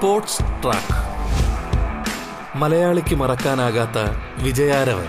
Sports 0.00 0.38
track. 0.38 0.94
മലയാളിക്ക് 2.56 3.14
മറക്കാനാകാത്ത 3.14 3.98
വിജയാരവൻ. 4.42 5.04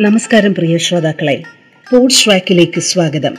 നമസ്കാരം 0.00 0.54
പ്രിയ 0.54 0.78
ശ്രോതാക്കളെ. 0.78 1.42
സ്പോർട്സ് 1.86 2.24
ട്രാക്കിലേക്ക് 2.24 2.80
സ്വാഗതം. 2.80 3.34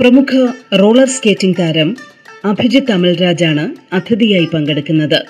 പ്രമുഖ 0.00 0.52
റോളർ 0.78 1.08
സ്കേറ്റിംഗ് 1.08 1.56
താരം 1.58 2.11
അഭിജിത്ത് 2.44 2.92
അമൽരാജാണ് 2.92 3.94
അതിഥിയായി 3.94 4.44
പങ്കെടുക്കുന്നത്. 4.44 5.24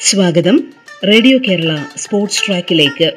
സ്വാഗതം. 0.00 0.60
റേഡിയോ 1.08 1.38
കേരള 1.38 1.78
സ്പോർട്സ് 1.96 2.46
ട്രാക്കിലേക്ക്. 2.46 3.12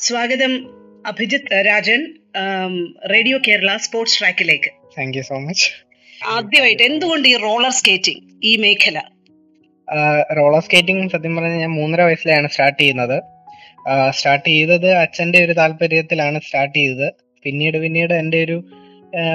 സ്വാഗതം. 0.00 0.85
അഭിജിത്ത് 1.06 1.58
രാജൻ 1.66 2.00
റേഡിയോ 3.12 3.36
കേരള 3.48 3.76
സ്പോർട്സ് 3.76 4.16
ട്രാക്കിലേക്ക് 4.20 4.70
താങ്ക് 4.96 5.16
യു 5.18 5.22
സോ 5.22 5.36
മച്ച് 5.38 5.66
ആദ്യമായിട്ട് 6.26 6.82
എന്തുകൊണ്ട് 6.82 7.28
ഈ 7.28 7.34
റോളർ 7.36 7.70
സ്കേറ്റിംഗ് 7.70 8.22
ഈ 8.44 8.52
മേഖല? 8.56 8.98
റോളർ 10.38 10.62
സ്കേറ്റിംഗ് 10.66 11.10
സത്യം 11.10 11.36
പറഞ്ഞാൽ 11.36 11.58
ഞാൻ 11.58 11.70
മൂന്നര 11.70 12.02
വയസ്സിലാണ് 12.02 12.48
സ്റ്റാർട്ട് 12.48 12.80
ചെയ്യുന്നത്. 12.82 13.16
സ്റ്റാർട്ട് 14.10 14.48
ചെയ്തത് 14.48 14.88
അച്ഛന്റെ 15.02 15.38
ഒരു 15.44 15.52
താല്പര്യത്തിലാണ് 15.52 16.38
സ്റ്റാർട്ട് 16.46 16.76
ചെയ്തത്. 16.78 17.08
പിന്നീട് 17.44 17.76
പിന്നീട് 17.84 18.14
എന്റെ 18.14 18.38
ഒരു 18.44 18.56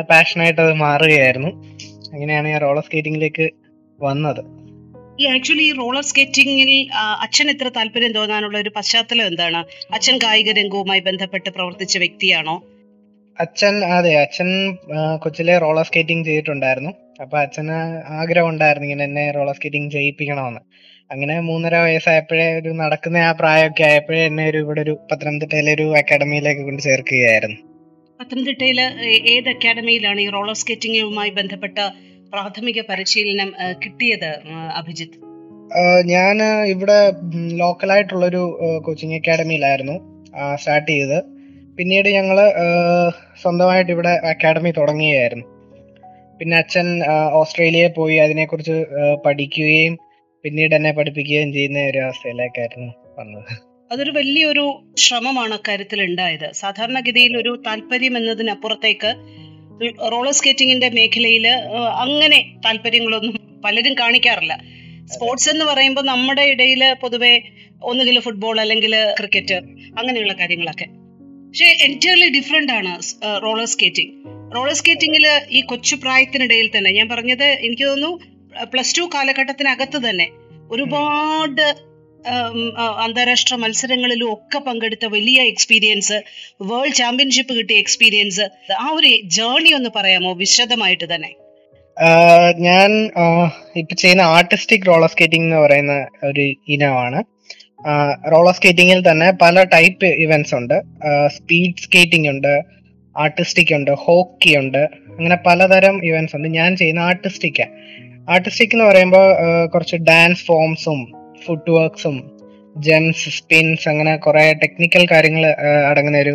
പാഷനായിട്ട് 0.09 0.61
അത് 0.61 0.73
മാറുകയായിരുന്നു. 0.85 1.51
അങ്ങനെയാണ് 2.13 2.47
ഞാൻ 2.47 2.61
റോളർ 2.61 2.83
സ്കേറ്റിംഗിലേക്ക് 2.87 3.47
വന്നത്. 3.99 4.41
ഈ 5.21 5.23
ആക്ച്വലി 5.33 5.65
ഈ 5.69 5.73
റോളർ 5.79 6.03
സ്കേറ്റിംഗിൽ 6.09 6.69
അച്ഛൻ 7.25 7.47
എത്ര 7.53 7.67
താല്പര്യം 7.77 8.11
തോന്നാനുള്ള 8.17 8.57
ഒരു 8.63 8.71
പശ്ചാത്തലം 8.77 9.25
എന്താണ്? 9.31 9.59
അച്ഛൻ 9.95 10.15
കായിക 10.23 10.51
രംഗവുമായി 10.59 11.01
ബന്ധപ്പെട്ട് 11.07 11.49
പ്രവർത്തിച്ച 11.57 11.95
വ്യക്തിയാണോ? 12.03 12.55
അച്ഛൻ 13.37 13.75
അതെ 13.97 14.11
അച്ഛൻ 14.23 14.49
കൊച്ചിലെ 15.23 15.53
റോളർ 15.63 15.85
സ്കേറ്റിംഗ് 15.89 16.25
ചെയ്തിട്ടുണ്ടായിരുന്നു. 16.27 16.91
അപ്പൊ 17.23 17.35
അച്ഛന് 17.45 17.77
ആഗ്രഹം 18.21 18.49
ഉണ്ടായിരുന്നു 18.53 18.87
ഇങ്ങനെ 18.87 19.05
എന്നെ 19.09 19.25
റോളർ 19.37 19.55
സ്കേറ്റിംഗ് 19.57 19.91
ചെയ്യിപ്പിക്കണമെന്ന്. 19.95 20.61
അങ്ങനെ 21.13 21.35
മൂന്നര 21.47 21.75
വയസ്സായപ്പോഴേ 21.85 22.47
ഒരു 22.59 22.71
നടക്കുന്ന 22.81 23.17
ആ 23.29 23.31
പ്രായമൊക്കെ 23.41 23.83
ആയപ്പോഴേ 23.89 24.21
എന്നെ 24.29 24.43
ഒരു 24.51 24.59
ഇവിടെ 24.65 24.81
ഒരു 24.85 24.93
പത്തനംതിട്ടയിലെ 25.09 25.71
ഒരു 25.77 25.87
അക്കാഡമിയിലേക്ക് 26.01 26.63
കൊണ്ട് 26.67 26.81
ചേർക്കുകയായിരുന്നു. 26.87 27.57
പത്തനംതിട്ടയിലെ 28.19 28.85
ഏത് 29.35 29.49
അക്കാഡമിയിലാണ് 29.55 30.21
ഈ 30.25 30.29
റോളർ 30.37 30.57
സ്കേറ്റിംഗുമായി 30.61 31.31
ബന്ധപ്പെട്ട 31.39 31.77
പ്രാഥമിക 32.33 32.81
പരിശീലനം 32.89 33.53
കിട്ടിയത് 33.85 34.31
അഭിജിത്ത്? 34.75 35.17
ഞാൻ 36.05 36.43
ഇവിടെ 36.73 36.97
ലോക്കലായിട്ടുള്ളൊരു 37.61 38.43
കോച്ചിങ് 38.85 39.15
അക്കാഡമിയിലായിരുന്നു 39.15 39.95
സ്റ്റാർട്ട് 40.55 40.91
ചെയ്തത്. 40.91 41.23
പിന്നീട് 41.77 42.09
ഞങ്ങൾ 42.09 42.37
സ്വന്തമായിട്ട് 43.41 43.91
ഇവിടെ 43.91 44.09
അക്കാഡമി 44.09 44.71
തുടങ്ങുകയായിരുന്നു. 44.71 45.45
പിന്നെ 46.39 46.57
അച്ഛൻ 46.57 46.87
ഓസ്ട്രേലിയയിൽ 47.33 47.91
പോയി 47.91 48.15
അതിനെക്കുറിച്ച് 48.15 48.77
പഠിക്കുകയും 49.25 49.97
പിന്നീട് 50.43 50.75
എന്നെ 50.75 50.91
പഠിപ്പിക്കുകയും 50.91 51.53
ചെയ്യുന്ന 51.53 51.79
ഒരു 51.87 51.97
അവസ്ഥയിലേക്കായിരുന്നു 51.97 52.93
വന്നത്. 53.19 53.51
അതൊരു 53.91 54.11
വലിയൊരു 54.11 54.65
ശ്രമമാണ് 54.97 55.53
അക്കാര്യത്തിൽ 55.53 56.01
ഉണ്ടായത് 56.01 56.51
സാധാരണഗതിയിൽ 56.53 57.37
ഒരു 57.37 57.51
താല്പര്യം 57.67 58.17
എന്നതിനപ്പുറത്തേക്ക് 58.17 59.11
റോളർ 60.11 60.31
സ്കേറ്റിംഗിന്റെ 60.31 60.89
മേഖലയിൽ 60.89 61.47
അങ്ങനെ 62.03 62.39
താല്പര്യങ്ങളൊന്നും 62.65 63.61
പലരും 63.65 63.93
കാണിക്കാറില്ല. 63.93 64.61
സ്പോർട്സ് 65.05 65.49
എന്ന് 65.49 65.65
പറയുമ്പോൾ 65.65 66.01
നമ്മുടെ 66.01 66.41
ഇടയിൽ 66.41 66.95
പൊതുവെ 67.01 67.41
ഒന്നുകിൽ 67.83 68.19
ഫുട്ബോൾ 68.19 68.59
അല്ലെങ്കിൽ 68.59 68.95
ക്രിക്കറ്റ് 69.19 69.53
അങ്ങനെയുള്ള 69.99 70.33
കാര്യങ്ങളൊക്കെ. 70.33 70.87
പക്ഷെ 71.47 71.65
എന്റയർലി 71.65 72.27
ഡിഫറെന്റ് 72.37 72.71
ആണ് 72.71 72.91
റോളർ 73.43 73.65
സ്കേറ്റിംഗ് 73.65 74.11
റോളർ 74.55 74.73
സ്കേറ്റിംഗിൽ 74.73 75.25
ഈ 75.49 75.61
കൊച്ചു 75.61 75.95
പ്രായത്തിനിടയിൽ 75.95 76.69
തന്നെ 76.77 76.91
ഞാൻ 76.91 77.09
പറഞ്ഞത് 77.09 77.43
എനിക്ക് 77.43 77.83
തോന്നുന്നു 77.83 78.63
പ്ലസ് 78.63 78.97
ടു 78.97 79.09
കാലഘട്ടത്തിനകത്ത് 79.15 80.09
തന്നെ 80.09 80.27
ഒരുപാട് 80.71 81.75
അന്താരാഷ്ട്ര 83.03 83.55
മത്സരങ്ങളിലും 83.55 84.33
ഒക്കെ 84.33 84.59
പങ്കെടുത്ത 84.59 85.05
വലിയ 85.05 85.41
എക്സ്പീരിയൻസ് 85.41 86.23
വേൾഡ് 86.61 86.93
ചാമ്പ്യൻഷിപ്പ് 86.93 87.53
കിട്ടിയ 87.53 87.77
എക്സ്പീരിയൻസ് 87.77 88.41
ആ 88.79 88.91
ഒരു 88.95 89.07
ജേർണി 89.23 89.69
ഒന്ന് 89.69 89.89
പറയാമോ? 89.95 90.33
വിശദമായിട്ട് 90.33 91.15
തന്നെ. 91.15 91.29
ഞാൻ 92.59 93.09
ഇപ്പൊ 93.75 93.95
ചെയ്യുന്ന 93.95 94.21
ആർട്ടിസ്റ്റിക് 94.21 94.87
റോളർ 94.87 95.09
സ്കേറ്റിംഗ് 95.09 95.45
എന്ന് 95.45 95.57
പറയുന്ന 95.57 96.07
ഒരു 96.23 96.53
ഇനമാണ്. 96.67 97.23
റോളർ 98.31 98.53
സ്കേറ്റിംഗിൽ 98.53 99.11
തന്നെ 99.11 99.31
പല 99.31 99.63
ടൈപ്പ് 99.63 100.05
ഇവന്റ്സ് 100.05 100.55
ഉണ്ട്. 100.55 100.81
സ്പീഡ് 101.27 101.83
സ്കേറ്റിംഗ് 101.83 102.29
ഉണ്ട് 102.29 102.61
ആർട്ടിസ്റ്റിക് 103.17 103.73
ഉണ്ട് 103.73 103.91
ഹോക്കി 103.91 104.55
ഉണ്ട് 104.57 104.77
അങ്ങനെ 105.17 105.35
പലതരം 105.35 106.05
ഇവന്റ്സ് 106.05 106.35
ഉണ്ട്. 106.35 106.47
ഞാൻ 106.47 106.75
ചെയ്യുന്ന 106.75 106.99
ആർട്ടിസ്റ്റിക്കാണ് 106.99 107.71
ആർട്ടിസ്റ്റിക് 108.31 108.69
എന്ന് 108.73 108.85
പറയുമ്പോൾ 108.85 109.65
കുറച്ച് 109.65 109.95
ഡാൻസ് 109.95 110.45
ഫോംസും 110.45 111.20
ഫുഡ് 111.45 111.71
വർക്ക്സും 111.71 112.17
ജംസ് 112.77 113.29
സ്പിൻസ് 113.29 113.85
അങ്ങനെ 113.89 114.13
കുറെ 114.17 114.43
ടെക്നിക്കൽ 114.53 115.03
കാര്യങ്ങൾ 115.11 115.43
അടങ്ങുന്ന 115.89 116.17
ഒരു 116.17 116.33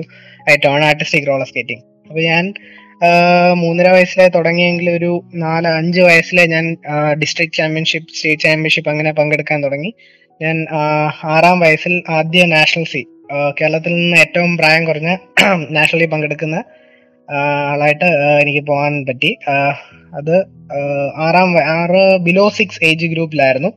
ഐറ്റമാണ് 0.51 0.85
ആർട്ടിസ്റ്റിക് 0.85 1.29
റോളർ 1.29 1.47
സ്കേറ്റിംഗ് 1.47 1.85
അപ്പൊ 2.09 2.21
ഞാൻ 2.23 2.45
മൂന്നര 3.55 3.89
വയസ്സിലെ 3.89 4.27
തുടങ്ങിയെങ്കിൽ 4.29 4.87
ഒരു 4.91 5.11
നാല് 5.35 5.69
അഞ്ച് 5.69 6.01
വയസ്സിലെ 6.01 6.45
ഞാൻ 6.47 6.67
ഡിസ്ട്രിക്ട് 7.19 7.57
ചാമ്പ്യൻഷിപ്പ് 7.57 8.15
സ്റ്റേറ്റ് 8.15 8.43
ചാമ്പ്യൻഷിപ്പ് 8.43 8.91
അങ്ങനെ 8.91 9.11
പങ്കെടുക്കാൻ 9.11 9.59
തുടങ്ങി. 9.65 9.91
ഞാൻ 10.41 10.57
ആറാം 11.35 11.59
വയസ്സിൽ 11.61 11.95
ആദ്യ 12.11 12.43
നാഷണൽ 12.47 12.85
സി 12.85 13.03
കേരളത്തിൽ 13.61 13.93
നിന്ന് 13.93 14.17
ഏറ്റവും 14.17 14.53
പ്രായം 14.57 14.85
കുറഞ്ഞ 14.85 15.11
നാഷണലി 15.77 16.07
പങ്കെടുക്കുന്ന 16.07 16.57
ആളായിട്ട് 17.71 18.09
എനിക്ക് 18.43 18.63
പോകാൻ 18.67 18.93
പറ്റി. 19.05 19.31
അത് 20.15 20.35
ആറാം 21.27 21.53
ആറ് 21.79 22.03
ബിലോ 22.27 22.45
സിക്സ് 22.59 22.83
ഏജ് 22.85 23.07
ഗ്രൂപ്പിലായിരുന്നു 23.07 23.71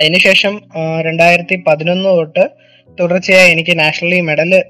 അതിനുശേഷം 0.00 0.60
രണ്ടായിരത്തി 1.00 1.62
പതിനൊന്ന് 1.66 2.08
തൊട്ട് 2.08 2.50
തുടർച്ചയായി 3.00 3.50
എനിക്ക് 3.50 3.78
നാഷണലി 3.78 4.20
മെഡൽ 4.20 4.64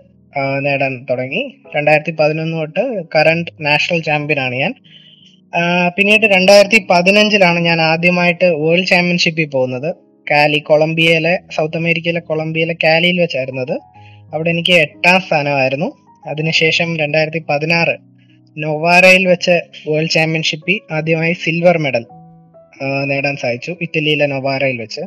നേടാൻ 0.58 1.06
തുടങ്ങി. 1.10 1.54
രണ്ടായിരത്തി 1.76 2.10
പതിനൊന്ന് 2.10 2.56
തൊട്ട് 2.56 3.02
കറണ്ട് 3.14 3.50
നാഷണൽ 3.60 4.00
ചാമ്പ്യൻ 4.02 4.40
ആണ് 4.40 4.54
ഞാൻ. 4.54 4.74
പിന്നീട് 5.96 6.26
രണ്ടായിരത്തി 6.26 6.86
പതിനഞ്ചിലാണ് 6.90 7.58
ഞാൻ 7.58 7.80
ആദ്യമായിട്ട് 7.80 8.44
വേൾഡ് 8.44 8.86
ചാമ്പ്യൻഷിപ്പിൽ 8.86 9.46
പോകുന്നത്. 9.46 9.94
കാലി 10.30 10.58
കൊളംബിയയിലെ 10.58 11.38
സൗത്ത് 11.56 11.76
അമേരിക്കയിലെ 11.76 12.20
കൊളംബിയയിലെ 12.20 12.76
കാലിയിൽ 12.84 13.20
വെച്ചായിരുന്നത്. 13.20 13.78
അവിടെ 14.34 14.50
എനിക്ക് 14.50 14.72
എട്ടാം 14.72 15.20
സ്ഥാനമായിരുന്നു. 15.20 15.92
അതിനുശേഷം 16.28 16.96
രണ്ടായിരത്തി 16.96 17.38
പതിനാറ് 17.38 17.96
നൊവാരയിൽ 18.56 19.26
വെച്ച് 19.28 19.60
വേൾഡ് 19.88 20.10
ചാമ്പ്യൻഷിപ്പിൽ 20.10 20.94
ആദ്യമായി 20.94 21.32
സിൽവർ 21.32 21.78
മെഡൽ 21.78 22.04
നേടാൻ 22.82 23.36
സാധിച്ചു 23.36 23.76
ഇറ്റലിയിലെ 23.82 24.26
നൊവാരയിൽ 24.26 24.80
വെച്ച്. 24.80 25.00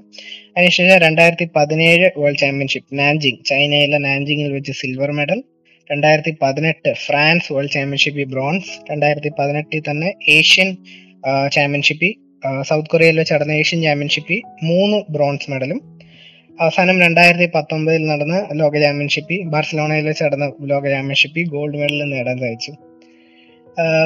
അതിനുശേഷം 0.57 0.97
രണ്ടായിരത്തി 0.97 1.49
പതിനേഴ് 1.55 2.09
വേൾഡ് 2.17 2.37
ചാമ്പ്യൻഷിപ്പ് 2.37 2.99
നാൻജിങ് 2.99 3.37
ചൈനയിലെ 3.45 3.97
നാൻജിങ്ങിൽ 3.97 4.53
വെച്ച് 4.53 4.71
സിൽവർ 4.71 5.11
മെഡൽ 5.11 5.43
രണ്ടായിരത്തി 5.91 6.35
പതിനെട്ട് 6.41 6.93
ഫ്രാൻസ് 7.05 7.53
വേൾഡ് 7.53 7.71
ചാമ്പ്യൻഷിപ്പിൽ 7.71 8.23
ബ്രോൺസ്. 8.23 8.91
രണ്ടായിരത്തി 8.91 9.31
പതിനെട്ടിൽ 9.39 9.81
തന്നെ 9.89 10.13
ഏഷ്യൻ 10.29 10.77
ചാമ്പ്യൻഷിപ്പിൽ 11.51 12.13
സൗത്ത് 12.61 12.89
കൊറിയയിൽ 12.89 13.17
വെച്ച് 13.17 13.33
നടന്ന 13.33 13.51
ഏഷ്യൻ 13.51 13.81
ചാമ്പ്യൻഷിപ്പിൽ 13.81 14.41
മൂന്ന് 14.63 15.13
ബ്രോൺസ് 15.13 15.51
മെഡലും. 15.51 15.79
അവസാനം 16.61 16.99
രണ്ടായിരത്തി 17.01 17.49
പത്തൊമ്പതിൽ 17.55 18.05
നടന്ന 18.05 18.47
ലോക 18.53 18.81
ചാമ്പ്യൻഷിപ്പിൽ 18.81 19.41
ബാർസലോണയിൽ 19.53 20.05
വെച്ച് 20.05 20.23
നടന്ന 20.23 20.51
ലോക 20.71 20.83
ചാമ്പ്യൻഷിപ്പിൽ 20.89 21.45
ഗോൾഡ് 21.49 21.77
മെഡൽ 21.77 22.03
നേടാൻ 22.13 22.37
സാധിച്ചു. 22.39 22.73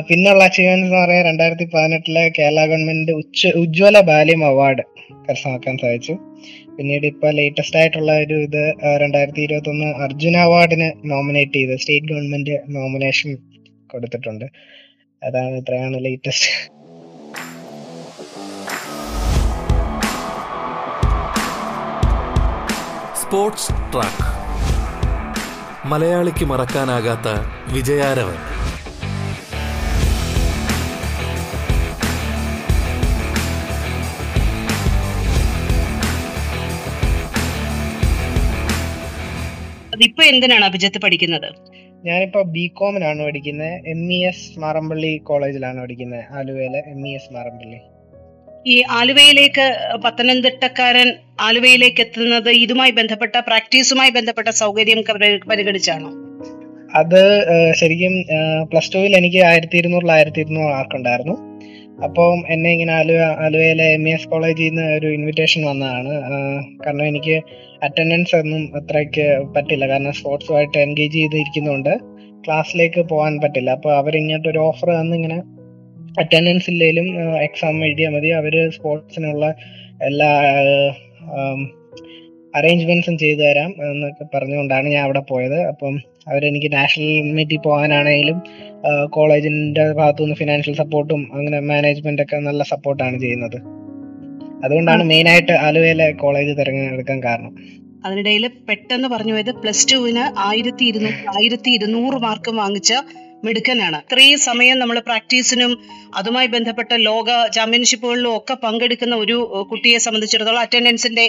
പിന്നുള്ള 0.07 0.41
അച്ചീവ്മെന്റ് 0.47 0.85
എന്ന് 0.85 0.97
പറയാൻ 1.03 1.23
രണ്ടായിരത്തി 1.25 1.65
പതിനെട്ടിലെ 1.73 2.23
കേരള 2.37 2.59
ഗവൺമെന്റ് 2.71 3.11
ഉച്ച 3.21 3.47
ഉജ്ജ്വല 3.61 3.99
ബാല്യം 4.09 4.45
അവാർഡ് 4.49 4.83
കരസ്ഥമാക്കാൻ 5.25 5.75
സാധിച്ചു. 5.83 6.13
പിന്നീട് 6.77 7.05
ഇപ്പൊ 7.11 7.27
ലേറ്റസ്റ്റ് 7.37 7.77
ആയിട്ടുള്ള 7.79 8.11
ഒരു 8.23 8.37
ഇത് 8.47 8.63
രണ്ടായിരത്തി 9.03 9.41
ഇരുപത്തി 9.47 9.69
ഒന്ന് 9.69 9.89
അർജുന 10.05 10.37
അവാർഡിന് 10.47 10.87
നോമിനേറ്റ് 11.11 11.57
ചെയ്ത് 11.59 11.75
സ്റ്റേറ്റ് 11.81 12.09
ഗവൺമെന്റ് 12.11 12.55
നോമിനേഷൻ 12.77 13.31
കൊടുത്തിട്ടുണ്ട്. 13.93 14.45
അതാണ് 15.21 15.55
ഇത്രയാണ് 15.61 15.99
ലേറ്റസ്റ്റ് 16.05 16.51
സ്പോർട്സ് 23.21 23.71
ട്രാക്ക് 23.93 24.25
മലയാളിക്ക് 25.91 26.45
മറക്കാനാകാത്ത 26.51 27.27
വിജയാരവൻ. 27.73 28.37
അതിപ്പോ 40.25 40.35
എന്തിനാണ് 40.35 40.65
അഭിജിത്ത് 40.65 40.99
പഠിക്കുന്നത്? 41.03 41.49
ഞാനിപ്പോ 42.05 42.41
ബി 42.53 42.63
കോമിനാണ് 42.79 43.21
പഠിക്കുന്നത് 43.27 43.73
എം 43.87 44.01
ഇ 44.13 44.19
എസ് 44.29 44.47
മാറമ്പള്ളി 44.59 45.11
കോളേജിലാണ് 45.29 45.79
പഠിക്കുന്നത് 45.81 46.23
ആലുവയിലെ 46.37 46.81
എം 46.93 47.01
ഇ 47.07 47.11
എസ് 47.15 47.33
മാറമ്പള്ളി. 47.35 47.79
ഈ 48.67 48.75
ആലുവയിലേക്ക് 48.89 49.65
പത്തനംതിട്ടക്കാരൻ 50.03 51.09
ആലുവയിലേക്ക് 51.41 52.01
എത്തുന്നത് 52.01 52.49
ഇതുമായി 52.63 52.91
ബന്ധപ്പെട്ട 52.91 53.35
പ്രാക്ടീസുമായി 53.49 54.11
ബന്ധപ്പെട്ട 54.17 54.49
സൗകര്യം 54.61 55.01
പരിഗണിച്ചാണോ? 55.51 56.11
അത് 56.95 57.21
ശരിക്കും 57.79 58.13
പ്ലസ് 58.71 58.91
ടുവിൽ 58.93 59.13
എനിക്ക് 59.15 59.39
ആയിരത്തി 59.49 59.77
ഇരുന്നൂറിൽ 59.77 60.11
ആയിരത്തി 60.11 60.41
ഇരുന്നൂറ് 60.43 60.71
മാർക്ക് 60.73 60.95
ഉണ്ടായിരുന്നു 60.95 61.35
അപ്പം 62.03 62.43
എന്നെ 62.49 62.71
ഇങ്ങനെ 62.71 62.93
ആലുവ 62.93 63.17
ആലുവയിലെ 63.17 63.93
എം 63.93 64.09
എസ് 64.09 64.27
കോളേജിൽ 64.27 64.67
നിന്ന് 64.67 64.81
ഒരു 64.81 65.07
ഇൻവിറ്റേഷൻ 65.07 65.65
വന്നതാണ്. 65.65 66.09
കാരണം 66.85 67.05
എനിക്ക് 67.05 67.41
അറ്റൻഡൻസ് 67.83 68.35
ഒന്നും 68.35 68.71
അത്രയ്ക്ക് 68.75 69.43
പറ്റില്ല. 69.55 69.87
കാരണം 69.87 70.13
സ്പോർട്സുമായിട്ട് 70.13 70.77
എൻഗേജ് 70.77 71.13
ചെയ്തിരിക്കുന്നതുകൊണ്ട് 71.13 71.99
ക്ലാസ്സിലേക്ക് 72.47 73.01
പോകാൻ 73.01 73.39
പറ്റില്ല. 73.41 73.69
അപ്പോൾ 73.69 73.97
അവരിങ്ങോട്ട് 73.97 74.49
ഒരു 74.49 74.57
ഓഫർ 74.57 74.89
തന്ന് 74.89 75.15
ഇങ്ങനെ 75.15 75.37
അറ്റൻഡൻസ് 76.19 76.69
ഇല്ലെങ്കിലും 76.69 77.39
എക്സാം 77.39 77.85
എഴുതിയാൽ 77.85 78.09
മതി. 78.09 78.27
അവർ 78.27 78.69
സ്പോർട്സിനുള്ള 78.69 79.55
എല്ലാ 80.01 80.43
അറേഞ്ച്മെന്റ്സും 82.55 83.17
ചെയ്തു 83.17 83.39
തരാം 83.39 83.75
എന്നൊക്കെ 83.91 84.25
പറഞ്ഞുകൊണ്ടാണ് 84.33 84.87
ഞാൻ 84.87 85.03
അവിടെ 85.03 85.19
പോയത്. 85.19 85.61
അപ്പം 85.61 85.99
അവരെനിക്ക് 86.27 86.69
നാഷണൽ 86.73 87.31
മീറ്റിൽ 87.37 87.59
പോകാനാണെങ്കിലും 87.65 88.37
കോളേജിന്റെ 89.09 89.85
ഭാഗത്തുനിന്ന് 89.93 90.35
ഫിനാൻഷ്യൽ 90.35 90.75
സപ്പോർട്ടും 90.75 91.21
അങ്ങനെ 91.33 91.59
മാനേജ്മെന്റ് 91.59 92.21
ഒക്കെ 92.21 92.37
നല്ല 92.49 92.63
സപ്പോർട്ടാണ് 92.63 93.17
ചെയ്യുന്നത്. 93.19 93.57
അതുകൊണ്ടാണ് 94.65 95.03
മെയിൻ 95.03 95.27
ആയിട്ട് 95.29 95.51
ആലുവയിലെ 95.51 96.11
കോളേജ് 96.11 96.53
തിരഞ്ഞെടുക്കാൻ 96.59 97.19
കാരണം. 97.23 97.51
അതിനിടയിൽ 98.05 98.47
പെട്ടെന്ന് 98.69 99.07
പറഞ്ഞു 99.07 99.33
പോയത് 99.33 99.51
പ്ലസ് 99.55 99.85
ടുവിന് 99.91 100.23
ആയിരത്തി 100.39 100.83
ഇരുന്നൂറ് 100.85 101.19
ആയിരത്തി 101.37 101.69
ഇരുന്നൂറ് 101.69 102.17
മാർക്ക് 102.25 102.51
വാങ്ങിച്ച 102.51 102.93
മിടുക്കനാണ്. 103.45 103.97
ഇത്രയും 103.97 104.39
സമയം 104.39 104.79
നമ്മൾ 104.79 104.99
പ്രാക്ടീസിനും 104.99 105.71
അതുമായി 106.15 106.47
ബന്ധപ്പെട്ട 106.47 106.93
ലോക 107.09 107.27
ചാമ്പ്യൻഷിപ്പുകളിലും 107.55 108.37
ഒക്കെ 108.37 108.53
പങ്കെടുക്കുന്ന 108.63 109.15
ഒരു 109.15 109.37
കുട്ടിയെ 109.71 109.97
സംബന്ധിച്ചിടത്തോളം 109.97 110.59
അറ്റൻഡൻസിന്റെ 110.59 111.25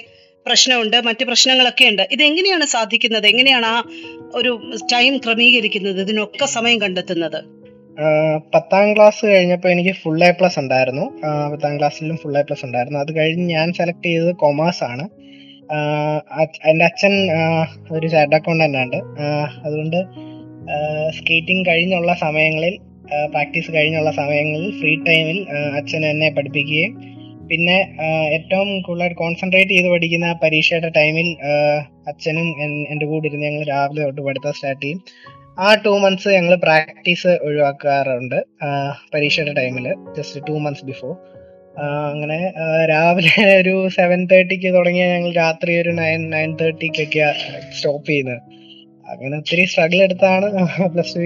പ്രശ്നമുണ്ട് 0.47 0.97
മറ്റ് 1.07 1.25
പ്രശ്നങ്ങളൊക്കെ 1.25 1.85
ഉണ്ട്. 1.85 2.09
ഇത് 2.13 2.23
എങ്ങനെയാണ് 2.23 2.65
സാധിക്കുന്നത്? 2.65 3.27
എങ്ങനെയാണ് 3.27 3.67
ആ 3.67 3.83
ഒരു 4.35 4.73
ടൈം 4.93 5.17
ക്രമീകരിക്കുന്നത്? 5.17 6.01
ഇതിനൊക്കെ 6.01 6.47
സമയം 6.47 6.81
കണ്ടെത്തുന്നത്? 6.81 7.45
പത്താം 8.55 8.97
ക്ലാസ് 8.97 9.27
കഴിഞ്ഞപ്പോൾ 9.27 9.69
എനിക്ക് 9.69 9.91
ഫുൾ 9.91 10.25
എ 10.25 10.31
പ്ലസ് 10.31 10.59
ഉണ്ടായിരുന്നു. 10.59 11.05
പത്താം 11.53 11.79
ക്ലാസ്സിലും 11.79 12.17
ഫുൾ 12.17 12.39
എ 12.39 12.43
പ്ലസ് 12.43 12.65
ഉണ്ടായിരുന്നു. 12.65 12.99
അത് 12.99 13.17
കഴിഞ്ഞ് 13.17 13.49
ഞാൻ 13.49 13.73
സെലക്ട് 13.73 14.07
ചെയ്തത് 14.07 14.35
കൊമേഴ്സ് 14.35 14.85
ആണ്. 14.85 15.09
എന്റെ 16.69 16.85
അച്ഛൻ 16.85 17.15
ഒരു 17.93 18.07
ചാർട്ട് 18.07 18.37
അക്കൗണ്ടന്റ് 18.37 18.79
ആണ് 18.79 18.99
അതുകൊണ്ട് 19.65 19.97
സ്കേറ്റിംഗ് 21.17 21.67
കഴിഞ്ഞുള്ള 21.67 22.15
സമയങ്ങളിൽ 22.15 22.79
പ്രാക്ടീസ് 23.31 23.71
കഴിഞ്ഞുള്ള 23.73 24.11
സമയങ്ങളിൽ 24.11 24.71
ഫ്രീ 24.81 24.95
ടൈമിൽ 24.97 25.47
അച്ഛൻ 25.77 26.07
എന്നെ 26.07 26.31
പഠിപ്പിക്കുകയും 26.31 27.16
പിന്നെ 27.51 27.77
ഏറ്റവും 28.33 28.83
കൂടുതലായിട്ട് 28.83 29.17
കോൺസെൻട്രേറ്റ് 29.17 29.71
ചെയ്ത് 29.71 29.89
പഠിക്കുന്ന 29.89 30.33
പരീക്ഷയുടെ 30.43 30.89
ടൈമിൽ 30.89 31.29
അച്ഛനും 32.09 32.63
എൻ- 32.63 32.87
എന്റെ 32.89 33.07
കൂടെ 33.07 33.27
ഇരുന്ന് 33.27 33.47
ഞങ്ങൾ 33.47 33.65
രാവിലെ 33.67 34.03
തൊട്ട് 34.03 34.21
പഠിത്തം 34.21 34.53
സ്റ്റാർട്ട് 34.53 34.83
ചെയ്യും. 34.83 35.01
ആ 35.59 35.75
ടു 35.75 35.89
മന്ത്സ് 35.99 36.29
ഞങ്ങൾ 36.29 36.55
പ്രാക്ടീസ് 36.57 37.39
ഒഴിവാക്കാറുണ്ട് 37.43 38.39
പരീക്ഷയുടെ 39.15 39.53
ടൈമിൽ 39.53 39.87
ജസ്റ്റ് 40.17 40.41
ടു 40.49 40.53
മന്ത്സ് 40.59 40.85
ബിഫോർ 40.85 41.13
അങ്ങനെ 42.11 42.39
രാവിലെ 42.87 43.33
ഒരു 43.61 43.89
സെവൻ 43.89 44.27
തേർട്ടിക്ക് 44.27 44.75
തുടങ്ങിയ 44.75 45.07
ഞങ്ങൾ 45.07 45.33
രാത്രി 45.35 45.81
ഒരു 45.81 45.91
നയൻ 45.91 46.31
നയൻ 46.31 46.55
തേർട്ടിക്കൊക്കെ 46.55 47.27
സ്റ്റോപ്പ് 47.73 48.09
ചെയ്യുന്നത്. 48.09 48.41
അങ്ങനെ 49.07 49.37
ഒത്തിരി 49.37 49.65
സ്ട്രഗിൾ 49.65 50.03
എടുത്താണ് 50.03 50.47
plus 50.95 51.15
two 51.15 51.25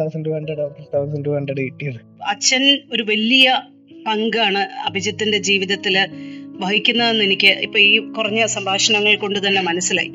thousand 0.00 0.24
two 0.24 0.30
hundred 0.30 0.58
thousand 0.94 1.24
two 1.24 1.30
hundred 1.30 1.60
കിട്ടിയത്. 1.60 2.00
അച്ഛൻ 2.28 2.64
ഒരു 2.92 3.02
വലിയ 3.02 3.46
പങ്കാണ് 4.06 4.58
അഭിജിത്തിന്റെ 4.58 5.38
ജീവിതത്തിൽ 5.38 6.08
വഹിക്കുന്നതെന്ന് 6.60 7.24
എനിക്ക് 7.24 7.46
ഇപ്പൊ 7.46 7.78
ഈ 7.78 7.98
കുറഞ്ഞ 7.98 8.46
സംഭാഷണങ്ങൾ 8.46 9.16
കൊണ്ട് 9.16 9.46
തന്നെ 9.46 9.60
മനസ്സിലായി. 9.60 10.12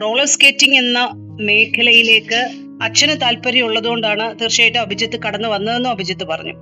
റോളർ 0.00 0.24
സ്കേറ്റിംഗ് 0.24 0.76
എന്ന 0.76 0.98
മേഖലയിലേക്ക് 1.40 2.40
അച്ഛന് 2.82 3.20
താല്പര്യം 3.20 3.64
ഉള്ളതുകൊണ്ടാണ് 3.64 4.40
തീർച്ചയായിട്ടും 4.40 4.80
അഭിജിത്ത് 4.80 5.22
കടന്നു 5.22 5.48
വന്നതെന്നും 5.48 5.90
അഭിജിത്ത് 5.90 6.24
പറഞ്ഞു. 6.24 6.54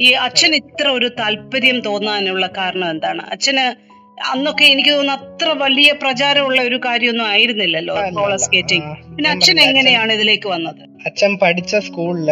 ഈ 0.00 0.10
അച്ഛൻ 0.10 0.54
ഇത്ര 0.54 0.88
ഒരു 0.88 1.08
താല്പര്യം 1.08 1.80
തോന്നാനുള്ള 1.80 2.46
കാരണം 2.46 2.90
എന്താണ്? 2.90 3.22
അച്ഛന് 3.22 3.93
അന്നൊക്കെ 4.18 4.64
എനിക്ക് 4.64 4.90
തോന്നുന്നു 4.90 5.12
അത്ര 5.12 5.48
വലിയ 5.62 5.92
പ്രചാരമുള്ള 5.92 6.62
ഒരു 6.62 6.80
കാര്യമൊന്നും 6.84 7.26
ആയിരുന്നില്ലല്ലോ 7.26 7.94
റോളർ 8.18 8.36
സ്കേറ്റിംഗ് 8.36 8.88
പിന്നെ 9.16 9.30
അച്ഛൻ 9.30 9.60
എങ്ങനെയാണ് 9.60 10.12
ഇതിലേക്ക് 10.12 10.48
വന്നത്? 10.48 10.82
അച്ഛൻ 11.06 11.32
പഠിച്ച 11.36 11.76
സ്കൂളിൽ 11.76 12.30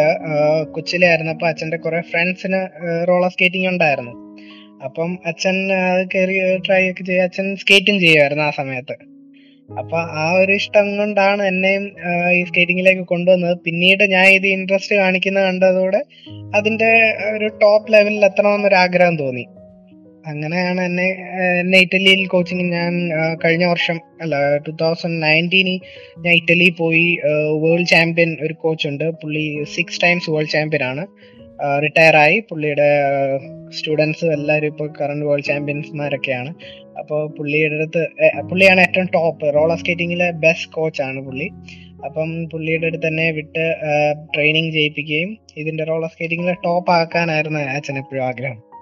കൊച്ചിലായിരുന്നപ്പോ 0.71 1.47
അച്ഛന്റെ 1.47 1.77
കുറെ 1.77 2.01
ഫ്രണ്ട്സിന് 2.01 2.61
റോളർ 3.09 3.29
സ്കേറ്റിംഗ് 3.29 3.67
ഉണ്ടായിരുന്നു. 3.67 4.13
അപ്പം 4.83 5.19
അച്ഛൻ 5.25 5.57
കയറി 6.13 6.37
ട്രൈ 6.67 6.91
ഒക്കെ 6.91 7.03
ചെയ്യുക 7.03 7.23
അച്ഛൻ 7.23 7.55
സ്കേറ്റിംഗ് 7.55 8.01
ചെയ്യുമായിരുന്നു 8.01 8.43
ആ 8.43 8.49
സമയത്ത്. 8.49 8.95
അപ്പൊ 9.69 9.97
ആ 9.97 10.31
ഒരു 10.31 10.51
ഇഷ്ടം 10.51 10.97
കൊണ്ടാണ് 10.97 11.43
എന്നെയും 11.43 11.83
ഈ 12.37 12.43
സ്കേറ്റിംഗിലേക്ക് 12.43 13.01
കൊണ്ടുവന്നത്. 13.01 13.57
പിന്നീട് 13.65 14.03
ഞാൻ 14.03 14.27
ഇത് 14.27 14.47
ഇൻട്രസ്റ്റ് 14.47 14.95
കാണിക്കുന്നത് 14.95 15.45
കണ്ടതോടെ 15.45 16.01
അതിന്റെ 16.55 16.91
ഒരു 17.35 17.47
ടോപ്പ് 17.47 17.93
ലെവലിൽ 17.93 18.25
എത്തണമെന്നൊരു 18.25 18.75
ആഗ്രഹം 18.75 19.15
തോന്നി. 19.15 19.45
അങ്ങനെയാണ് 20.27 20.81
എന്നെ 20.81 21.07
എന്നെ 21.59 21.79
ഇറ്റലിയിൽ 21.79 22.27
കോച്ചിങ് 22.27 22.71
ഞാൻ 22.71 23.09
കഴിഞ്ഞ 23.45 23.65
വർഷം 23.65 23.99
അല്ല 24.21 24.57
ടൂ 24.57 24.71
തൗസൻഡ് 24.81 25.23
നയന്റീനിൽ 25.23 25.79
ഞാൻ 26.17 26.33
ഇറ്റലിയിൽ 26.35 26.71
പോയി 26.71 27.17
വേൾഡ് 27.63 27.85
ചാമ്പ്യൻ 27.85 28.37
ഒരു 28.41 28.53
കോച്ചുണ്ട് 28.53 29.09
പുള്ളി 29.09 29.63
സിക്സ് 29.75 30.01
ടൈംസ് 30.03 30.29
വേൾഡ് 30.29 30.49
ചാമ്പ്യൻ 30.49 30.83
ആണ്. 30.83 31.07
റിട്ടയർ 31.83 32.15
ആയി. 32.17 32.39
പുള്ളിയുടെ 32.39 32.87
സ്റ്റുഡൻസ് 33.69 34.25
എല്ലാവരും 34.25 34.67
ഇപ്പോൾ 34.67 34.93
കറണ്ട് 35.01 35.25
വേൾഡ് 35.25 35.43
ചാമ്പ്യൻസ്മാരൊക്കെയാണ് 35.43 36.53
അപ്പോൾ 36.99 37.29
പുള്ളിയുടെ 37.37 37.75
അടുത്ത് 37.75 38.07
പുള്ളിയാണ് 38.49 38.81
ഏറ്റവും 38.81 39.09
ടോപ്പ് 39.13 39.53
റോളർ 39.53 39.77
സ്കേറ്റിങ്ങിലെ 39.77 40.31
ബെസ്റ്റ് 40.31 40.71
കോച്ചാണ് 40.71 41.21
പുള്ളി. 41.21 41.49
അപ്പം 42.05 42.49
പുള്ളിയുടെ 42.49 42.85
അടുത്ത് 42.85 43.07
തന്നെ 43.07 43.31
വിട്ട് 43.31 43.75
ട്രെയിനിങ് 44.35 44.71
ചെയ്യിപ്പിക്കുകയും 44.71 45.37
ഇതിന്റെ 45.57 45.83
റോളർ 45.83 46.09
സ്കേറ്റിങ്ങിലെ 46.09 46.53
ടോപ്പ് 46.53 46.91
ആക്കാനായിരുന്നു 46.91 47.59
അച്ഛൻ 47.59 47.97
എപ്പോഴും 47.97 48.25
ആഗ്രഹം. 48.25 48.72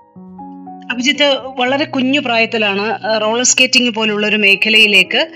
അഭിജിത്ത് 0.91 1.37
വളരെ 1.37 1.85
കുഞ്ഞു 1.85 2.19
പ്രായത്തിലാണ് 2.19 2.99
റോളർ 3.21 3.43
സ്കേറ്റിംഗ് 3.43 3.89
പോലുള്ള 3.89 4.27
ഒരു 4.27 4.35
മേഖലയിലേക്ക് 4.35 5.27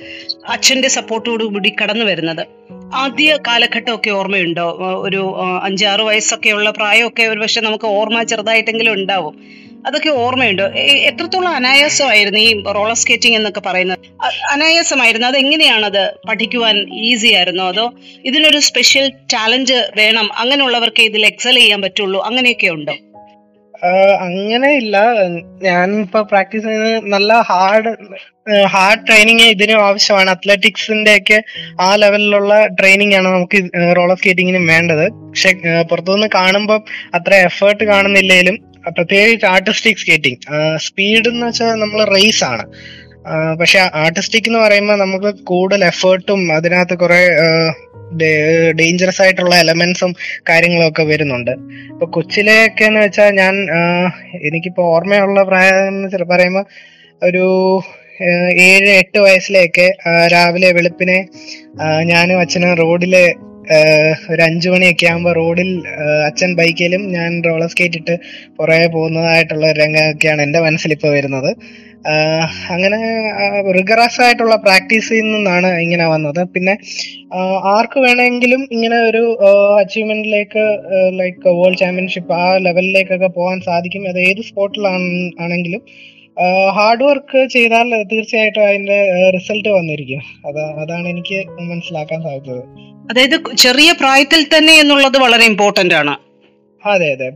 അച്ഛന്റെ 0.49 0.87
സപ്പോർട്ടോടുകൂടി 0.87 1.73
കടന്നു 1.81 2.05
വരുന്നത്. 2.05 2.47
ആദ്യ 2.93 3.37
കാലഘട്ടമൊക്കെ 3.47 4.09
ഓർമ്മയുണ്ടോ? 4.09 4.71
ഒരു 5.01 5.35
അഞ്ചാറ് 5.63 6.01
വയസ്സൊക്കെയുള്ള 6.01 6.69
പ്രായമൊക്കെ 6.69 7.23
ഒരു 7.23 7.39
പക്ഷെ 7.39 7.61
നമുക്ക് 7.61 7.85
ഓർമ്മ 7.85 8.23
ചെറുതായിട്ടെങ്കിലും 8.23 8.93
ഉണ്ടാവും. 8.93 9.35
അതൊക്കെ 9.87 10.09
ഓർമ്മയുണ്ടോ? 10.09 10.65
എത്രത്തോളം 11.09 11.47
അനായാസമായിരുന്നു 11.47 12.39
ഈ 12.39 12.63
റോളർ 12.63 12.95
സ്കേറ്റിംഗ് 12.95 13.37
എന്നൊക്കെ 13.37 13.59
പറയുന്നത്? 13.59 13.99
അനായാസമായിരുന്നു. 14.51 15.27
അത് 15.27 15.37
എങ്ങനെയാണത് 15.37 16.13
പഠിക്കുവാൻ 16.29 16.93
ഈസി 16.93 17.27
ആയിരുന്നോ? 17.27 17.67
അതോ 17.67 17.93
ഇതിനൊരു 18.25 18.59
സ്പെഷ്യൽ 18.59 19.09
ടാലന്റ് 19.33 19.91
വേണം 19.95 20.33
അങ്ങനെയുള്ളവർക്ക് 20.33 21.01
ഇതിൽ 21.01 21.25
എക്സൽ 21.25 21.55
ചെയ്യാൻ 21.55 21.81
പറ്റുള്ളൂ 21.81 22.25
അങ്ങനെയൊക്കെ 22.25 22.67
ഉണ്ടോ? 22.67 22.93
അങ്ങനെ 24.19 24.69
ഇല്ല. 24.75 24.97
ഞാൻ 25.61 26.01
ഇപ്പൊ 26.01 26.21
പ്രാക്ടീസ് 26.21 26.65
ചെയ്യുന്നത് 26.65 27.11
നല്ല 27.13 27.33
ഹാർഡ് 27.49 27.91
ഹാർഡ് 28.65 29.07
ട്രെയിനിങ് 29.07 29.41
ഇതിനും 29.41 29.85
ആവശ്യമാണ്. 29.85 30.29
അത്ലറ്റിക്സിന്റെ 30.29 31.15
ഒക്കെ 31.15 31.43
ആ 31.81 31.95
ലെവലിലുള്ള 31.95 32.67
ട്രെയിനിങ് 32.67 33.13
ആണ് 33.13 33.27
നമുക്ക് 33.27 33.59
റോളർ 33.97 34.17
സ്കേറ്റിങ്ങിനും 34.17 34.67
വേണ്ടത്. 34.67 35.05
പക്ഷെ 35.09 35.51
പുറത്തുനിന്ന് 35.89 36.27
കാണുമ്പോൾ 36.35 36.79
അത്ര 37.13 37.33
എഫേർട്ട് 37.33 37.83
കാണുന്നില്ലെങ്കിലും 37.83 38.57
പ്രത്യേകിച്ച് 38.97 39.45
ആർട്ടിസ്റ്റിക് 39.45 39.97
സ്കേറ്റിംഗ് 39.97 40.39
സ്പീഡ് 40.77 41.27
എന്ന് 41.27 41.45
വെച്ചാൽ 41.45 41.73
നമ്മൾ 41.73 42.03
റേസ് 42.15 42.43
ആണ്. 42.43 42.65
പക്ഷെ 43.59 43.79
ആർട്ടിസ്റ്റിക് 43.93 44.43
എന്ന് 44.47 44.59
പറയുമ്പോൾ 44.59 44.97
നമുക്ക് 44.99 45.35
കൂടുതൽ 45.43 45.85
എഫേർട്ടും 45.85 46.53
അതിനകത്ത് 46.53 46.95
കുറെ 46.97 47.21
ഡേഞ്ചറസ് 48.71 49.21
ആയിട്ടുള്ള 49.21 49.55
എലമെന്റ്സും 49.55 50.15
കാര്യങ്ങളും 50.49 50.87
ഒക്കെ 50.87 51.03
വരുന്നുണ്ട്. 51.03 51.51
ഇപ്പൊ 51.91 52.05
കൊച്ചിലെയൊക്കെ 52.05 52.85
എന്ന് 52.85 52.99
വെച്ചാൽ 52.99 53.31
ഞാൻ 53.31 53.67
എനിക്കിപ്പോ 54.43 54.95
ഓർമ്മയുള്ള 54.95 55.43
പ്രായം 55.43 55.87
എന്ന് 55.87 56.11
ചില 56.11 56.23
പറയുമ്പോ 56.23 56.65
ഒരു 57.23 57.81
ഏഴ് 58.57 58.89
എട്ട് 58.89 59.19
വയസ്സിലെയൊക്കെ 59.19 59.93
രാവിലെ 60.33 60.71
വെളുപ്പിനെ 60.71 61.27
ഞാനും 62.03 62.39
അച്ഛനും 62.39 62.75
റോഡിൽ 62.75 63.33
ഒരു 64.31 64.41
അഞ്ചു 64.47 64.67
മണിയൊക്കെ 64.73 65.07
ആകുമ്പോൾ 65.11 65.33
റോഡിൽ 65.39 65.71
അച്ഛൻ 66.27 66.51
ബൈക്കിലും 66.59 67.03
ഞാൻ 67.17 67.31
റോളർ 67.47 67.69
സ്കേറ്റ് 67.73 67.99
ഇട്ട് 68.01 68.15
പുറകെ 68.59 68.87
പോകുന്നതായിട്ടുള്ള 68.95 69.65
ഒരു 69.71 69.79
രംഗമൊക്കെയാണ് 69.83 70.43
എന്റെ 70.47 70.61
മനസ്സിൽ 70.67 70.93
ഇപ്പോൾ 70.97 71.13
വരുന്നത് 71.17 71.51
അങ്ങനെ 72.73 72.97
റിഗറസ് 73.77 74.19
ആയിട്ടുള്ള 74.23 74.55
പ്രാക്ടീസിൽ 74.65 75.23
നിന്നാണ് 75.29 75.69
ഇങ്ങനെ 75.85 76.05
വന്നത്. 76.11 76.41
പിന്നെ 76.53 76.73
ആർക്ക് 77.75 77.99
വേണമെങ്കിലും 78.05 78.61
ഇങ്ങനെ 78.75 78.97
ഒരു 79.09 79.23
അച്ചീവ്മെന്റിലേക്ക് 79.79 80.65
ലൈക്ക് 81.19 81.53
വേൾഡ് 81.59 81.79
ചാമ്പ്യൻഷിപ്പ് 81.81 82.35
ആ 82.41 82.45
ലെവലിലേക്കൊക്കെ 82.67 83.29
പോകാൻ 83.39 83.57
സാധിക്കും. 83.69 84.03
അത് 84.11 84.19
ഏത് 84.29 84.41
സ്പോർട്ടിലാണ് 84.49 85.07
ആണെങ്കിലും 85.45 85.81
ഹാർഡ് 86.69 87.03
വർക്ക് 87.03 87.47
ചെയ്താൽ 87.47 88.03
തീർച്ചയായിട്ടും 88.03 88.67
അതിന്റെ 88.67 89.29
റിസൾട്ട് 89.33 89.69
വന്നിരിക്കും. 89.69 90.21
അതാ 90.47 90.75
അതാണ് 90.81 91.07
എനിക്ക് 91.07 91.49
മനസ്സിലാക്കാൻ 91.49 92.23
സാധിച്ചത്. 92.23 92.59
അതായത് 93.11 93.55
ചെറിയ 93.55 93.91
പ്രായത്തിൽ 93.91 94.57
തന്നെ 94.57 94.73
എന്നുള്ളത് 94.73 95.17
വളരെ 95.17 95.45
ഇമ്പോർട്ടന്റ് 95.45 95.93
ആണ്. 95.93 96.17
അതെ 96.87 97.11
അതെ. 97.11 97.29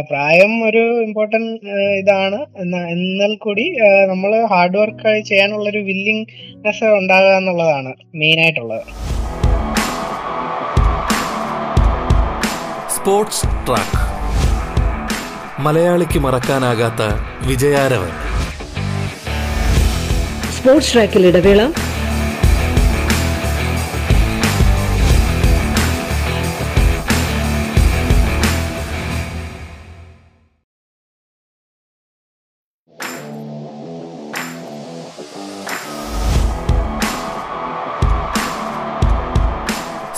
പ്രായം 0.00 0.68
ഒരു 0.68 1.02
ഇമ്പോർട്ടന്റ് 1.02 1.68
ഇതാണ്. 1.70 2.46
എന്നാ- 2.56 2.88
എന്നാൽ 2.88 3.36
കൂടി 3.36 3.76
നമ്മൾ 4.08 4.46
ഹാർഡ് 4.46 4.78
വർക്ക് 4.78 5.20
ചെയ്യാനുള്ള 5.20 5.70
ഒരു 5.70 5.78
വില്ലിങ്നെസ് 5.78 6.84
ഉണ്ടാകുക 6.84 7.36
എന്നുള്ളതാണ് 7.36 7.94
മെയിൻ 8.14 8.40
ആയിട്ടുള്ളത്. 8.40 8.82
സ്പോർട്സ് 12.90 13.42
ട്രാക്ക് 13.42 14.05
മലയാളിക്ക് 15.58 16.18
മറക്കാനാകാത്ത 16.18 17.02
വിജയാരവൻ. 17.46 18.10
സ്പോർട്സ് 20.50 20.94
ട്രാക്കിൽ 20.94 21.26
ഇടവേള. 21.26 21.70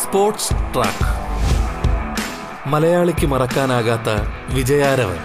Sports 0.02 0.74
track. 0.74 1.17
മലയാളിക്ക് 2.72 3.26
മറക്കാനാകാത്ത 3.26 4.08
വിജയാരവൻ. 4.54 5.18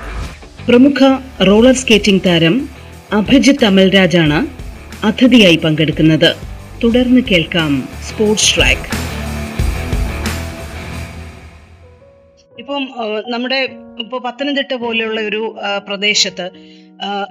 പ്രമുഖ 0.68 1.00
റോളർ 1.44 1.76
സ്കേറ്റിംഗ് 1.76 2.22
താരം 2.26 2.56
അഭിജിത്ത് 3.12 3.66
അമൽരാജാണ് 3.66 4.40
അതിഥിയായി 5.06 5.56
പങ്കെടുക്കുന്നത്. 5.56 6.30
തുടർന്ന് 6.84 7.22
കേൾക്കാം 7.22 7.72
സ്പോർട്സ് 8.10 8.56
ട്രാക്ക്. 8.56 8.88
ഇപ്പം 12.60 12.84
നമ്മുടെ 13.28 13.60
ഇപ്പൊ 14.00 14.18
പത്തനംതിട്ട 14.20 14.74
പോലെയുള്ള 14.74 15.20
ഒരു 15.22 15.56
പ്രദേശത്ത് 15.88 16.46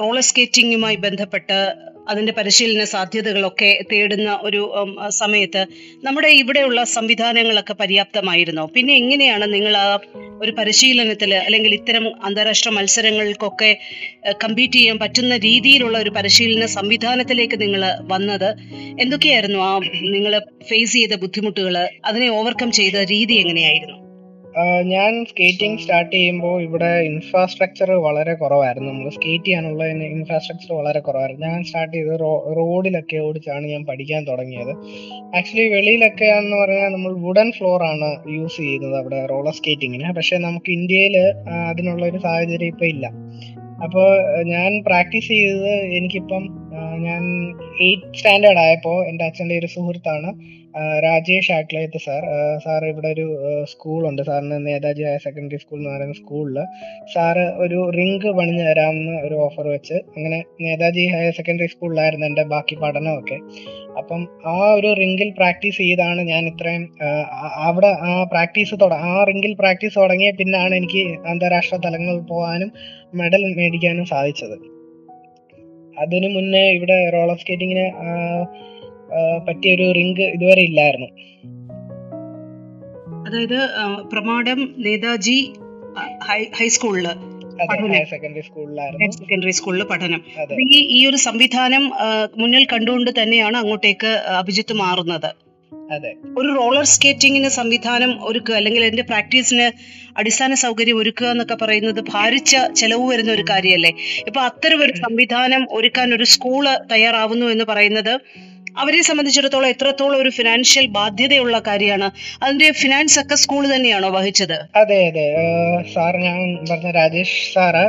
റോളർ 0.01 0.21
സ്കേറ്റിംഗുമായി 0.21 0.97
ബന്ധപ്പെട്ട് 0.97 1.59
അതിന്റെ 2.09 2.33
പരിശീലന 2.33 2.85
സാധ്യതകളൊക്കെ 2.85 3.85
തേടുന്ന 3.93 4.41
ഒരു 4.43 4.75
സമയത്ത് 5.09 5.67
നമ്മുടെ 6.05 6.29
ഇവിടെയുള്ള 6.29 6.85
സംവിധാനങ്ങളൊക്കെ 6.85 7.73
പര്യാപ്തമായിരുന്നോ? 7.73 8.67
പിന്നെ 8.67 8.95
എങ്ങനെയാണ് 8.95 9.55
നിങ്ങൾ 9.55 9.77
ആ 9.77 9.99
ഒരു 10.43 10.53
പരിശീലനത്തിൽ 10.53 11.35
അല്ലെങ്കിൽ 11.35 11.75
ഇത്തരം 11.75 12.25
അന്താരാഷ്ട്ര 12.25 12.71
മത്സരങ്ങൾക്കൊക്കെ 12.71 13.79
കമ്പീറ്റ് 14.45 14.73
ചെയ്യാൻ 14.73 14.99
പറ്റുന്ന 14.99 15.37
രീതിയിലുള്ള 15.37 15.99
ഒരു 15.99 16.11
പരിശീലന 16.11 16.67
സംവിധാനത്തിലേക്ക് 16.67 17.61
നിങ്ങൾ 17.61 17.85
വന്നത്? 18.01 18.51
എന്തൊക്കെയായിരുന്നു 19.01 19.59
ആ 19.59 19.79
നിങ്ങൾ 20.17 20.39
ഫേസ് 20.69 20.93
ചെയ്ത 20.93 21.15
ബുദ്ധിമുട്ടുകൾ 21.15 21.77
അതിനെ 22.05 22.31
ഓവർകം 22.31 22.73
ചെയ്ത 22.73 22.97
രീതി 22.97 23.35
എങ്ങനെയായിരുന്നു? 23.35 24.02
ഞാൻ 24.93 25.25
സ്കേറ്റിംഗ് 25.25 25.81
സ്റ്റാർട്ട് 25.81 26.13
ചെയ്യുമ്പോൾ 26.17 26.63
ഇവിടെ 26.63 26.91
ഇൻഫ്രാസ്ട്രക്ചർ 27.01 27.91
വളരെ 27.91 28.35
കുറവായിരുന്നു. 28.35 28.93
നമ്മൾ 28.93 29.11
സ്കേറ്റ് 29.11 29.45
ചെയ്യാനുള്ള 29.45 29.85
ഇൻഫ്രാസ്ട്രക്ചർ 29.87 30.75
വളരെ 30.75 31.01
കുറവായിരുന്നു. 31.01 31.47
ഞാൻ 31.47 31.65
സ്റ്റാർട്ട് 31.65 31.97
ചെയ്ത് 31.97 32.21
റോഡിലൊക്കെ 32.59 33.17
ഓടിച്ചാണ് 33.17 33.65
ഞാൻ 33.67 33.85
പഠിക്കാൻ 33.85 34.25
തുടങ്ങിയത്. 34.25 34.73
ആക്ച്വലി 35.39 35.69
വെളിയിലൊക്കെ 35.69 36.25
എന്ന് 36.25 36.57
പറഞ്ഞാൽ 36.57 36.89
നമ്മൾ 36.89 37.13
വുഡൻ 37.13 37.53
ഫ്ലോർ 37.53 37.83
ആണ് 37.83 38.11
യൂസ് 38.35 38.57
ചെയ്യുന്നത് 38.57 38.97
അവിടെ 38.99 39.27
റോളർ 39.27 39.53
സ്കേറ്റിങ്ങിന് 39.53 40.13
പക്ഷെ 40.13 40.39
നമുക്ക് 40.39 40.71
ഇന്ത്യയിൽ 40.71 41.17
അതിനുള്ള 41.71 42.07
ഒരു 42.07 42.19
സാഹചര്യം 42.19 42.67
ഇപ്പം 42.67 42.87
ഇല്ല. 42.87 43.07
അപ്പോൾ 43.85 44.09
ഞാൻ 44.43 44.83
പ്രാക്ടീസ് 44.87 45.29
ചെയ്തത് 45.29 45.73
എനിക്കിപ്പം 45.99 46.45
ഞാൻ 46.99 47.23
എയ്റ്റ് 47.81 48.19
സ്റ്റാൻഡേർഡ് 48.19 48.59
ആയപ്പോൾ 48.59 49.09
എന്റെ 49.09 49.25
അച്ഛന്റെ 49.25 49.59
ഒരു 49.59 49.67
സുഹൃത്താണ്. 49.67 50.31
രാജേഷ് 50.77 51.53
ആക്ലയത്ത് 51.53 51.99
സാർ. 51.99 52.23
സാർ 52.65 52.85
ഇവിടെ 52.85 53.09
ഒരു 53.09 53.27
സ്കൂളുണ്ട്. 53.71 54.23
സാറിന് 54.23 54.67
നേതാജി 54.67 55.03
ഹയർ 55.03 55.19
സെക്കൻഡറി 55.19 55.57
സ്കൂൾ 55.57 55.79
എന്ന് 55.79 55.91
പറയുന്ന 55.91 56.15
സ്കൂളിൽ 56.15 56.59
സാറ് 57.15 57.45
ഒരു 57.65 57.91
റിങ്ക് 57.91 58.27
പണിഞ്ഞു 58.39 58.65
തരാമെന്ന് 58.65 59.13
ഒരു 59.13 59.35
ഓഫർ 59.35 59.69
വെച്ച് 59.69 59.95
അങ്ങനെ 59.95 60.45
നേതാജി 60.61 61.07
ഹയർ 61.07 61.33
സെക്കൻഡറി 61.33 61.67
സ്കൂളിലായിരുന്നു 61.67 62.27
എന്റെ 62.27 62.43
ബാക്കി 62.43 62.77
പഠനമൊക്കെ. 62.77 63.39
അപ്പം 63.99 64.29
ആ 64.47 64.73
ഒരു 64.73 64.93
റിങ്കിൽ 64.93 65.31
പ്രാക്ടീസ് 65.31 65.77
ചെയ്താണ് 65.77 66.21
ഞാൻ 66.21 66.47
ഇത്രയും 66.47 66.95
അവിടെ 67.55 67.87
ആ 67.87 68.25
പ്രാക്ടീസ് 68.25 68.75
ആ 68.85 69.25
റിങ്കിൽ 69.29 69.55
പ്രാക്ടീസ് 69.55 69.97
തുടങ്ങിയ 69.97 70.31
പിന്നാണ് 70.31 70.75
എനിക്ക് 70.75 71.29
അന്താരാഷ്ട്ര 71.29 71.77
തലങ്ങളിൽ 71.77 72.21
പോകാനും 72.21 72.73
മെഡൽ 73.15 73.55
മേടിക്കാനും 73.55 74.05
സാധിച്ചത്. 74.05 74.57
അതിനു 76.01 76.29
മുന്നേ 76.29 76.71
ഇവിടെ 76.71 77.11
റോളർ 77.11 77.37
സ്കേറ്റിങ്ങിന് 77.37 77.87
പറ്റിയ 79.49 79.75
ഒരു 79.75 79.93
റിങ്ക് 79.93 80.21
ഇതുവരെ 80.21 80.63
ഇല്ലായിരുന്നു. 80.63 81.07
അതായത് 83.29 83.59
പ്രമാടം 84.09 84.75
നേതാജി 84.79 85.53
ഹൈസ്കൂളിൽ 86.59 87.09
സെക്കൻഡറി 88.11 88.41
സ്കൂളിലായിരുന്നു. 88.41 89.11
സെക്കൻഡറി 89.11 89.51
സ്കൂളിൽ 89.51 89.83
പഠനം. 89.83 90.25
ഈ 90.71 91.03
ഈ 91.03 91.07
ഒരു 91.07 91.17
സംവിധാനം 91.17 91.93
മുന്നിൽ 92.37 92.67
കണ്ടുകൊണ്ട് 92.73 93.11
തന്നെയാണ് 93.23 93.57
അങ്ങോട്ടേക്ക് 93.57 94.07
അഭിജിത്ത് 94.07 94.73
മാറുന്നത്. 94.73 95.31
ഒരു 96.39 96.49
റോളർ 96.49 96.85
സ്കേറ്റിംഗിന് 96.85 97.49
സംവിധാനം 97.49 98.25
ഒരുക്കുക 98.25 98.55
അല്ലെങ്കിൽ 98.55 98.85
അതിന്റെ 98.85 99.03
പ്രാക്ടീസിന് 99.03 99.73
അടിസ്ഥാന 100.17 100.55
സൗകര്യം 100.55 100.99
ഒരുക്കുക 100.99 101.27
എന്നൊക്കെ 101.27 101.55
പറയുന്നത് 101.55 102.05
ഭാരിച്ച 102.09 102.57
ചെലവ് 102.77 103.09
വരുന്ന 103.09 103.33
ഒരു 103.33 103.45
കാര്യമല്ലേ 103.51 103.93
ഇപ്പൊ 104.27 104.41
അത്തരം 104.41 104.83
ഒരു 104.83 104.93
സംവിധാനം 104.93 105.67
ഒരുക്കാൻ 105.71 106.15
ഒരു 106.15 106.25
സ്കൂൾ 106.25 106.69
തയ്യാറാവുന്നു 106.93 107.47
എന്ന് 107.47 107.65
പറയുന്നത് 107.69 108.21
അവരെ 108.79 109.03
സംബന്ധിച്ചിടത്തോളം 109.03 109.69
എത്രത്തോളം 109.69 110.23
ഒരു 110.23 110.29
ഫിനാൻഷ്യൽ 110.29 110.87
ബാധ്യതയുള്ള 110.87 111.63
കാര്യമാണ്. 111.67 112.11
അതിന്റെ 112.45 112.73
ഫിനാൻസ് 112.73 113.21
ഒക്കെ 113.21 113.35
സ്കൂൾ 113.35 113.75
തന്നെയാണോ 113.75 114.09
വഹിച്ചത്? 114.09 114.59
അതെ 114.77 115.07
അതെ. 115.07 115.27
സാർ 115.95 116.17
ഞാൻ 116.17 116.65
പറഞ്ഞ 116.71 116.91
രാജേഷ് 116.91 117.55
സാറ് 117.55 117.85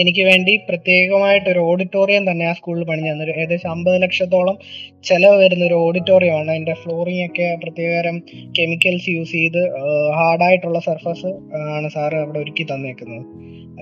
എനിക്ക് 0.00 0.22
വേണ്ടി 0.22 0.56
പ്രത്യേകമായിട്ട് 0.56 1.50
ഒരു 1.50 1.58
ഓഡിറ്റോറിയം 1.58 2.30
തന്നെ 2.30 2.46
ആ 2.46 2.52
സ്കൂളിൽ 2.52 2.84
പണിഞ്ഞു 2.84 3.12
തന്നു 3.12 3.24
ഏകദേശം 3.24 3.70
അമ്പത് 3.70 4.02
ലക്ഷത്തോളം 4.02 4.58
ചെലവ് 5.04 5.36
വരുന്ന 5.36 5.64
ഒരു 5.64 5.74
ഓഡിറ്റോറിയം 5.74 6.38
ആണ്. 6.38 6.50
അതിന്റെ 6.50 6.74
ഫ്ലോറിംഗ് 6.74 7.26
ഒക്കെ 7.26 7.58
പ്രത്യേകതരം 7.62 8.18
കെമിക്കൽസ് 8.58 9.10
യൂസ് 9.10 9.32
ചെയ്ത് 9.32 9.62
ഹാർഡായിട്ടുള്ള 10.14 10.80
സർഫസ് 10.80 11.26
ആണ് 11.76 11.90
സാറ് 11.90 12.14
അവിടെ 12.14 12.38
ഒരുക്കി 12.38 12.62
തന്നേക്കുന്നത്. 12.62 13.26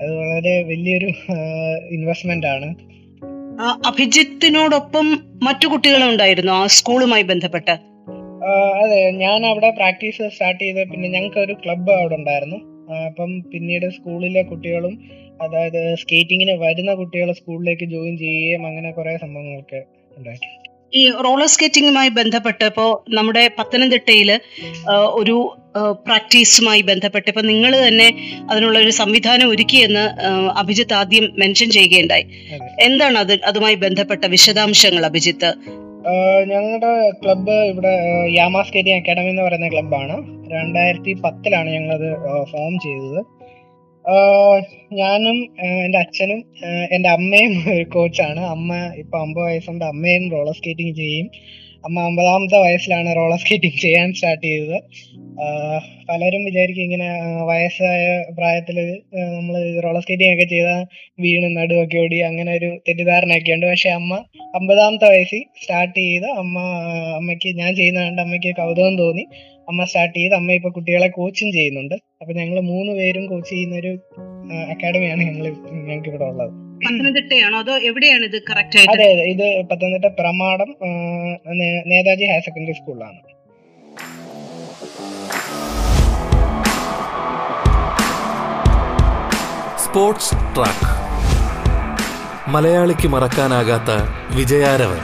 അത് 0.01 0.15
വളരെ 0.15 0.63
വലിയൊരു 0.63 1.05
ഇൻവെസ്റ്റ്മെന്റ് 1.91 2.47
ആണ്. 2.47 2.75
അഭിജിത്തിനോടൊപ്പം 3.89 5.05
മറ്റു 5.43 5.67
കുട്ടികളും 5.67 6.09
ഉണ്ടായിരുന്നു 6.09 6.51
ആ 6.51 6.67
സ്കൂളുമായി 6.67 7.23
ബന്ധപ്പെട്ട്. 7.23 7.75
അതെ 8.81 8.99
ഞാൻ 9.11 9.45
അവിടെ 9.45 9.69
പ്രാക്ടീസ് 9.69 10.29
സ്റ്റാർട്ട് 10.29 10.63
ചെയ്ത 10.63 10.89
പിന്നെ 10.91 11.07
ഞങ്ങൾക്ക് 11.09 11.39
ഒരു 11.39 11.53
ക്ലബ്ബ് 11.53 11.91
അവിടെ 11.91 12.15
ഉണ്ടായിരുന്നു. 12.15 12.59
അപ്പം 13.07 13.31
പിന്നീട് 13.41 13.87
സ്കൂളിലെ 13.89 14.43
കുട്ടികളും 14.43 14.93
അതായത് 15.41 15.81
സ്കേറ്റിങ്ങിന് 15.95 16.55
വരുന്ന 16.65 16.91
കുട്ടികൾ 16.93 17.31
സ്കൂളിലേക്ക് 17.31 17.85
ജോയിൻ 17.85 18.17
ചെയ്യുകയും 18.17 18.65
അങ്ങനെ 18.65 18.91
കുറെ 18.91 19.17
സംഭവങ്ങളൊക്കെ 19.17 19.81
ഉണ്ടായിട്ടുണ്ട് 20.17 20.66
ഈ 20.97 21.01
റോളർ 21.25 21.49
സ്കേറ്റിംഗുമായി 21.53 22.11
ബന്ധപ്പെട്ട് 22.19 22.65
ഇപ്പോ 22.65 22.85
നമ്മുടെ 23.09 23.43
പത്തനംതിട്ടയിൽ 23.59 24.29
ഒരു 25.21 25.37
പ്രാക്ടീസുമായി 26.05 26.81
ബന്ധപ്പെട്ട് 26.81 27.27
ഇപ്പൊ 27.29 27.41
നിങ്ങൾ 27.41 27.71
തന്നെ 27.87 28.07
അതിനുള്ള 28.51 28.77
ഒരു 28.79 28.93
സംവിധാനം 28.99 29.49
ഒരുക്കിയെന്ന് 29.49 30.05
അഭിജിത്ത് 30.61 30.95
ആദ്യം 30.99 31.25
മെൻഷൻ 31.39 31.69
ചെയ്യുകയുണ്ടായി. 31.77 32.25
എന്താണ് 32.81 33.17
അത് 33.23 33.33
അതുമായി 33.49 33.75
ബന്ധപ്പെട്ട 33.85 34.25
വിശദാംശങ്ങൾ 34.35 35.05
അഭിജിത്ത്? 35.05 35.51
ഞങ്ങളുടെ 36.51 36.91
ക്ലബ്ബ് 37.21 37.55
ഇവിടെ 37.71 37.93
യാമ 38.37 38.61
സ്കേറ്റിംഗ് 38.67 38.97
അക്കാഡമി 38.99 39.29
എന്ന് 39.29 39.41
പറയുന്ന 39.41 39.69
ക്ലബ്ബാണ്. 39.69 40.15
രണ്ടായിരത്തി 40.55 41.13
പത്തിലാണ് 41.23 41.69
ഞങ്ങളത് 41.69 42.09
ഫോം 42.51 42.73
ചെയ്തത്. 42.85 43.19
ഞാനും 44.93 45.37
എന്റെ 45.85 45.97
അച്ഛനും 45.97 46.39
എന്റെ 46.91 47.09
അമ്മയും 47.09 47.53
കോച്ചാണ് 47.93 48.41
അമ്മ 48.45 48.69
ഇപ്പൊ 48.97 49.15
അമ്പത് 49.19 49.45
വയസ്സുണ്ട്. 49.45 49.85
അമ്മയും 49.85 50.23
റോളർ 50.31 50.53
സ്കേറ്റിംഗ് 50.53 50.95
ചെയ്യും. 50.95 51.27
അമ്മ 51.87 51.99
അമ്പതാമത്തെ 52.09 52.57
വയസ്സിലാണ് 52.63 53.09
റോളർ 53.17 53.39
സ്കേറ്റിംഗ് 53.41 53.79
ചെയ്യാൻ 53.83 54.13
സ്റ്റാർട്ട് 54.13 54.43
ചെയ്തത്. 54.47 54.77
പലരും 56.09 56.41
വിചാരിക്കും 56.45 56.83
ഇങ്ങനെ 56.83 57.07
വയസ്സായ 57.49 58.03
പ്രായത്തിൽ 58.37 58.77
നമ്മൾ 59.35 59.55
റോളർ 59.85 60.01
സ്കേറ്റിംഗ് 60.05 60.33
ഒക്കെ 60.35 60.45
ചെയ്താൽ 60.53 60.81
വീണ് 61.23 61.49
നടുവൊക്കെ 61.57 61.97
ഓടി 62.03 62.19
അങ്ങനെ 62.29 62.51
ഒരു 62.59 62.69
തെറ്റിദ്ധാരണയൊക്കെ 62.87 63.51
ഉണ്ട്. 63.51 63.65
പക്ഷെ 63.71 63.89
അമ്മ 63.89 64.13
അമ്പതാമത്തെ 64.59 65.09
വയസ്സിൽ 65.13 65.43
സ്റ്റാർട്ട് 65.63 65.97
ചെയ്ത് 65.99 66.29
അമ്മ 66.43 66.57
അമ്മയ്ക്ക് 67.19 67.51
ഞാൻ 67.61 67.75
ചെയ്യുന്ന 67.75 68.05
കണ്ട് 68.07 68.21
അമ്മയ്ക്ക് 68.21 68.53
കൗതുകം 68.61 68.95
തോന്നി. 69.03 69.25
അമ്മ 69.69 69.83
സ്റ്റാർട്ട് 69.83 70.17
ചെയ്ത് 70.19 70.35
അമ്മ 70.35 70.51
ഇപ്പൊ 70.51 70.69
കുട്ടികളെ 70.69 71.07
കോച്ചും 71.07 71.51
ചെയ്യുന്നുണ്ട്. 71.51 71.97
അപ്പൊ 72.21 72.33
ഞങ്ങൾ 72.33 72.59
മൂന്ന് 72.73 72.93
പേരും 72.93 73.25
കോച്ച് 73.27 73.51
ചെയ്യുന്ന 73.55 73.75
ഒരു 73.75 73.93
അക്കാഡമിയാണ് 74.73 75.21
ഞങ്ങൾ 75.21 75.45
ഞങ്ങൾക്ക് 75.73 76.09
ഇവിടെ 76.09 76.23
ഉള്ളത്. 76.23 76.66
പത്തനംതിട്ടയാണോ? 76.85 77.57
അതോ 77.59 77.73
എവിടെയാണ് 77.89 78.25
ഇത് 78.25 78.37
കറക്റ്റ് 78.49 78.77
ആയിട്ട്? 78.79 78.93
അതെ 78.93 79.07
അതെ. 79.13 79.25
ഇത് 79.33 79.47
പത്തനംതിട്ട 79.69 80.13
പ്രമാടം 80.19 80.69
നേതാജി 81.91 82.25
ഹയർ 82.31 82.43
സെക്കൻഡറി 82.47 82.75
സ്കൂളിലാണ്. 82.79 83.19
Sports 89.85 90.33
track. 90.55 90.89
മലയാളിക്ക് 92.55 93.07
മറക്കാനാകാത്ത 93.07 93.91
വിജയാരവൻ. 94.37 95.01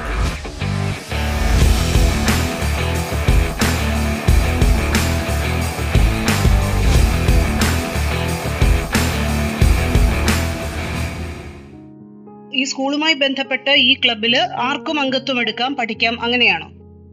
ഈ 12.56 12.64
സ്കൂളുമായി 12.64 13.14
ബന്ധപ്പെട്ട് 13.14 13.72
ഈ 13.78 13.94
ക്ലബിൽ 13.94 14.38
ആർക്കും 14.38 15.00
അംഗത്വം 15.00 15.42
എടുക്കാം 15.42 15.76
പഠിക്കാം 15.76 16.22
അങ്ങനെയാണോ? 16.22 16.68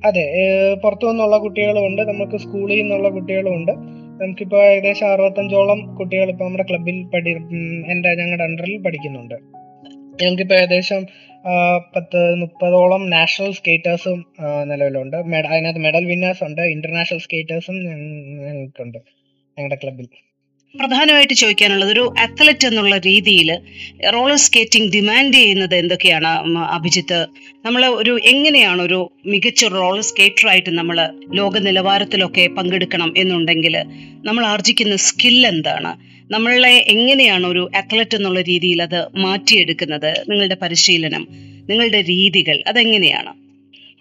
അതെ 0.09 0.25
പുറത്തു 0.75 1.07
നിന്നുള്ള 1.07 1.37
കുട്ടികളും 1.39 1.87
ഉണ്ട് 1.87 2.03
നമുക്ക് 2.03 2.37
സ്കൂളിൽ 2.37 2.81
നിന്നുള്ള 2.81 3.09
കുട്ടികളും 3.09 3.55
ഉണ്ട്. 3.55 3.73
നമുക്കിപ്പോ 4.23 4.59
ഏകദേശം 4.63 5.13
അറുപത്തഞ്ചോളം 5.13 5.97
കുട്ടികൾ 5.97 6.31
ഇപ്പൊ 6.31 6.45
നമ്മുടെ 6.45 6.65
ക്ലബിൽ 6.71 6.97
പഠി 7.05 7.31
എന്റെ 7.93 8.15
ഞങ്ങളുടെ 8.15 8.45
അണ്ടറിൽ 8.45 8.77
പഠിക്കുന്നുണ്ട്. 8.83 9.35
ഞങ്ങൾക്കിപ്പോ 10.23 10.57
ഏകദേശം 10.57 11.03
പത്ത് 11.97 12.35
മുപ്പതോളം 12.35 13.11
നാഷണൽ 13.11 13.53
സ്കേറ്റേഴ്സും 13.53 14.19
നിലവിലുണ്ട്. 14.63 15.17
മെഡ 15.17 15.47
അതിനകത്ത് 15.47 15.81
മെഡൽ 15.81 16.05
വിന്നേഴ്സ് 16.05 16.45
ഉണ്ട് 16.45 16.61
ഇന്റർനാഷണൽ 16.61 17.19
സ്കേറ്റേഴ്സും 17.19 17.77
ഞങ്ങൾക്കുണ്ട് 17.85 18.99
ഞങ്ങളുടെ 19.57 19.79
ക്ലബിൽ 19.85 20.09
പ്രധാനമായിട്ട് 20.75 21.35
ചോദിക്കാനുള്ളത് 21.41 21.91
ഒരു 21.95 22.05
അത്ലറ്റ് 22.25 22.67
എന്നുള്ള 22.69 22.95
രീതിയിൽ 23.07 23.49
റോളർ 24.15 24.39
സ്കേറ്റിംഗ് 24.45 24.91
ഡിമാൻഡ് 24.95 25.37
ചെയ്യുന്നത് 25.39 25.75
എന്തൊക്കെയാണ്? 25.75 26.31
അഭിജിത്ത് 26.77 27.19
നമ്മൾ 27.67 27.83
ഒരു 28.01 28.13
എങ്ങനെയാണ് 28.33 28.81
ഒരു 28.89 29.01
മികച്ച 29.33 29.71
റോളർ 29.77 30.03
സ്കേറ്റർ 30.11 30.47
ആയിട്ട് 30.53 30.73
നമ്മൾ 30.79 30.99
ലോക 31.39 31.59
നിലവാരത്തിലൊക്കെ 31.67 32.45
പങ്കെടുക്കണം 32.59 33.11
എന്നുണ്ടെങ്കിൽ 33.23 33.77
നമ്മൾ 34.29 34.43
ആർജിക്കുന്ന 34.53 34.97
സ്കിൽ 35.09 35.39
എന്താണ്? 35.53 35.93
നമ്മളെ 36.35 36.75
എങ്ങനെയാണ് 36.95 37.47
ഒരു 37.53 37.63
അത്ലറ്റ് 37.81 38.17
എന്നുള്ള 38.19 38.41
രീതിയിൽ 38.51 38.81
അത് 38.89 39.01
മാറ്റിയെടുക്കുന്നത്? 39.25 40.11
നിങ്ങളുടെ 40.31 40.59
പരിശീലനം 40.65 41.23
നിങ്ങളുടെ 41.71 42.01
രീതികൾ 42.13 42.57
അതെങ്ങനെയാണ്? 42.73 43.33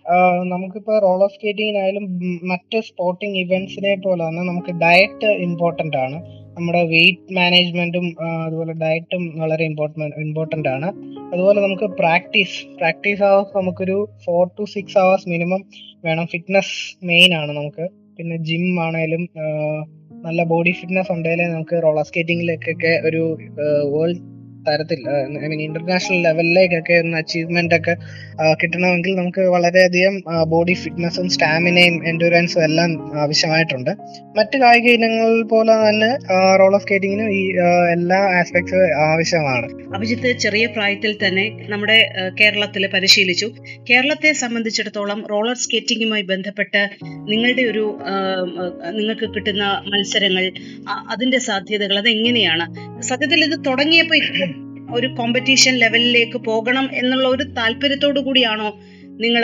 നമുക്കിപ്പോൾ 0.05 0.45
നമുക്കിപ്പോ 0.51 0.93
റോളർ 1.05 1.29
സ്കേറ്റിങ്ങിനായാലും 1.33 2.05
ഉം, 2.19 2.37
മറ്റ് 2.51 2.77
സ്പോർട്ടിംഗ് 2.87 3.39
ഇവന്റ്സിനെ 3.41 3.93
പോലെ 4.05 4.21
തന്നെ 4.27 4.43
നമുക്ക് 4.51 4.71
ഡയറ്റ് 4.83 5.31
ഇമ്പോർട്ടന്റ് 5.47 5.97
ആണ്. 6.05 6.17
നമ്മുടെ 6.59 6.83
വെയിറ്റ് 6.83 7.35
മാനേജ്മെന്റും 7.35 8.05
അതുപോലെ 8.45 8.73
ഡയറ്റും 8.73 9.23
വളരെ 9.39 9.65
ഇമ്പോർട്ടന്റ് 9.65 10.15
ഇമ്പോർട്ടന്റ് 10.15 10.69
ആണ്. 10.69 10.87
അതുപോലെ 11.33 11.61
നമുക്ക് 11.61 11.83
പ്രാക്ടീസ് 11.83 12.77
പ്രാക്ടീസ് 12.77 13.23
അവേഴ്സ് 13.23 13.57
നമുക്കൊരു 13.57 13.97
four 14.25 14.47
to 14.59 14.63
six 14.63 14.97
hours 14.97 15.29
minimum 15.29 15.63
വേണം. 16.05 16.27
ഫിറ്റ്നസ് 16.27 17.05
മെയിൻ 17.05 17.33
ആണ് 17.33 17.51
നമുക്ക്. 17.51 17.87
പിന്നെ 18.17 18.37
ജിം 18.37 18.83
ആണേലും 18.83 19.29
നല്ല 20.21 20.43
ബോഡി 20.43 20.71
ഫിറ്റ്നസ് 20.71 21.11
ഉണ്ടെങ്കിലേ 21.11 21.45
നമുക്ക് 21.47 21.83
റോളർ 21.83 22.05
സ്കേറ്റിംഗിലേക്കൊക്കെ 22.05 22.93
ഒരു 23.07 23.37
വേൾഡ് 23.93 24.21
തരത്തിൽ 24.69 24.99
ഐ 25.43 25.47
മീൻ 25.51 25.61
ഇന്റർനാഷണൽ 25.67 26.19
ലെവലിലേക്കൊക്കെ 26.27 26.95
ഒന്ന് 27.03 27.17
അച്ചീവ്മെന്റ് 27.17 27.77
ഒക്കെ 27.79 27.95
കിട്ടണമെങ്കിൽ 28.61 29.13
നമുക്ക് 29.19 29.43
വളരെയധികം 29.55 30.15
ബോഡി 30.53 30.75
ഫിറ്റ്നസും 30.81 31.27
സ്റ്റാമിനയും 31.35 31.95
എൻഡുറൻസും 32.09 32.63
എല്ലാം 32.63 32.91
ആവശ്യമായിട്ടുണ്ട്. 33.23 33.91
മറ്റ് 34.37 34.57
കായിക 34.63 34.87
ഇനങ്ങൾ 34.97 35.29
പോലെ 35.53 35.73
തന്നെ 35.83 36.11
റോൾ 36.61 36.73
ഓഫ് 36.75 36.83
സ്കേറ്റിങ്ങിന് 36.85 37.25
ഈ 37.39 37.41
എല്ലാ 37.95 38.19
ആസ്പെക്ട്സ് 38.39 38.81
ആവശ്യമാണ്. 39.07 39.67
അഭിജിത്ത് 39.95 40.31
ചെറിയ 40.45 40.65
പ്രായത്തിൽ 40.65 41.11
തന്നെ 41.25 41.45
നമ്മുടെ 41.69 41.97
കേരളത്തിൽ 42.39 42.83
പരിശീലിച്ചു. 42.93 43.47
കേരളത്തെ 43.89 44.31
സംബന്ധിച്ചിടത്തോളം 44.43 45.19
റോളർ 45.31 45.57
സ്കേറ്റിംഗുമായി 45.63 46.25
ബന്ധപ്പെട്ട് 46.31 46.81
നിങ്ങളുടെ 47.31 47.63
ഒരു 47.71 47.85
നിങ്ങൾക്ക് 48.97 49.27
കിട്ടുന്ന 49.35 49.65
മത്സരങ്ങൾ 49.91 50.45
അതിന്റെ 51.13 51.39
സാധ്യതകൾ 51.47 51.97
അതെങ്ങനെയാണ്? 51.99 52.65
സത്യത്തിൽ 53.09 53.39
ഇത് 53.43 53.57
തുടങ്ങിയപ്പോൾ 53.65 54.17
ഒരു 54.95 55.07
കോമ്പറ്റീഷൻ 55.07 55.73
ലെവലിലേക്ക് 55.73 56.37
പോകണം 56.37 56.89
എന്നുള്ള 56.93 57.27
ഒരു 57.27 57.43
താല്പര്യത്തോടു 57.57 58.19
കൂടിയാണോ 58.19 58.69
നിങ്ങൾ 59.23 59.43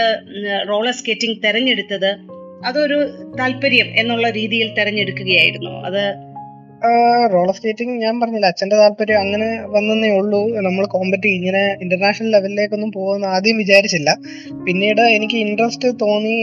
റോളർ 0.70 0.94
സ്കേറ്റിംഗ് 0.94 1.40
തെരഞ്ഞെടുത്തത്? 1.44 2.12
അതൊരു 2.66 3.00
താല്പര്യം 3.40 3.88
എന്നുള്ള 4.02 4.30
രീതിയിൽ 4.30 4.68
തെരഞ്ഞെടുക്കുകയായിരുന്നു. 4.78 5.74
അത് 5.88 6.04
റോളർ 7.34 7.56
സ്കേറ്റിംഗ് 7.56 7.94
ഞാൻ 8.02 8.20
പറഞ്ഞില്ല 8.20 8.46
അച്ഛന്റെ 8.46 8.76
താല്പര്യം 8.76 9.20
അങ്ങനെ 9.20 9.48
വന്നേ 9.76 10.10
ഉള്ളൂ. 10.20 10.42
നമ്മൾ 10.68 10.84
കോമ്പറ്റി 10.86 11.30
ഇങ്ങനെ 11.38 11.64
ഇന്റർനാഷണൽ 11.84 12.30
ലെവലിലേക്കൊന്നും 12.32 12.92
പോകുമെന്ന് 12.92 13.28
ആദ്യം 13.28 13.58
വിചാരിച്ചില്ല. 13.58 14.10
പിന്നീട് 14.68 15.02
എനിക്ക് 15.18 15.38
ഇൻട്രസ്റ്റ് 15.46 15.90
തോന്നി 16.04 16.38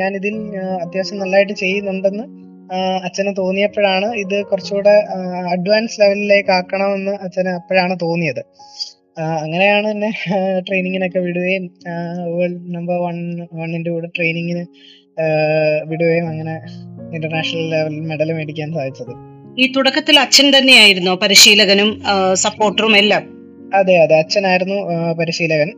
ഞാൻ 0.00 0.10
ഇതിൽ 0.16 0.36
അത്യാവശ്യം 0.84 1.18
നല്ലതായിട്ട് 1.18 1.52
ചെയ്യുന്നുണ്ടെന്ന്. 1.52 2.26
അച്ഛന് 2.72 3.34
തോന്നിയപ്പോഴാണ് 3.38 4.06
ഇത് 4.14 4.44
കുറച്ചുകൂടെ 4.44 5.04
അഡ്വാൻസ് 5.52 6.00
ലെവലിലേക്ക് 6.00 6.50
ആക്കണമെന്ന് 6.50 7.10
അച്ഛന് 7.10 7.48
അപ്പോഴാണ് 7.48 7.96
തോന്നിയത്. 8.02 8.44
അങ്ങനെയാണ് 9.20 9.88
എന്നെ 9.88 10.10
ട്രെയിനിങ്ങിനൊക്കെ 10.68 11.18
വിടുകയും 11.18 11.70
വേൾഡ് 12.36 12.74
നമ്പർ 12.74 12.96
വൺ 12.96 13.46
വണ്ണിന്റെ 13.52 13.90
കൂടെ 13.90 14.08
ട്രെയിനിങ്ങിന് 14.16 14.66
വിടുകയും 15.88 16.28
അങ്ങനെ 16.28 16.54
ഇന്റർനാഷണൽ 17.14 17.70
ലെവലിൽ 17.70 18.00
മെഡൽ 18.00 18.32
മേടിക്കാൻ 18.32 18.74
സാധിച്ചത്. 18.74 19.14
ഈ 19.58 19.72
തുടക്കത്തിൽ 19.72 20.20
അച്ഛൻ 20.20 20.58
തന്നെയായിരുന്നു 20.58 21.10
പരിശീലകനും 21.10 22.02
സപ്പോർട്ടറും 22.34 22.96
എല്ലാം? 22.96 23.22
അതെ 23.74 23.96
അതെ. 23.96 24.18
അച്ഛനായിരുന്നു 24.18 24.74
പരിശീലകൻ. 25.12 25.72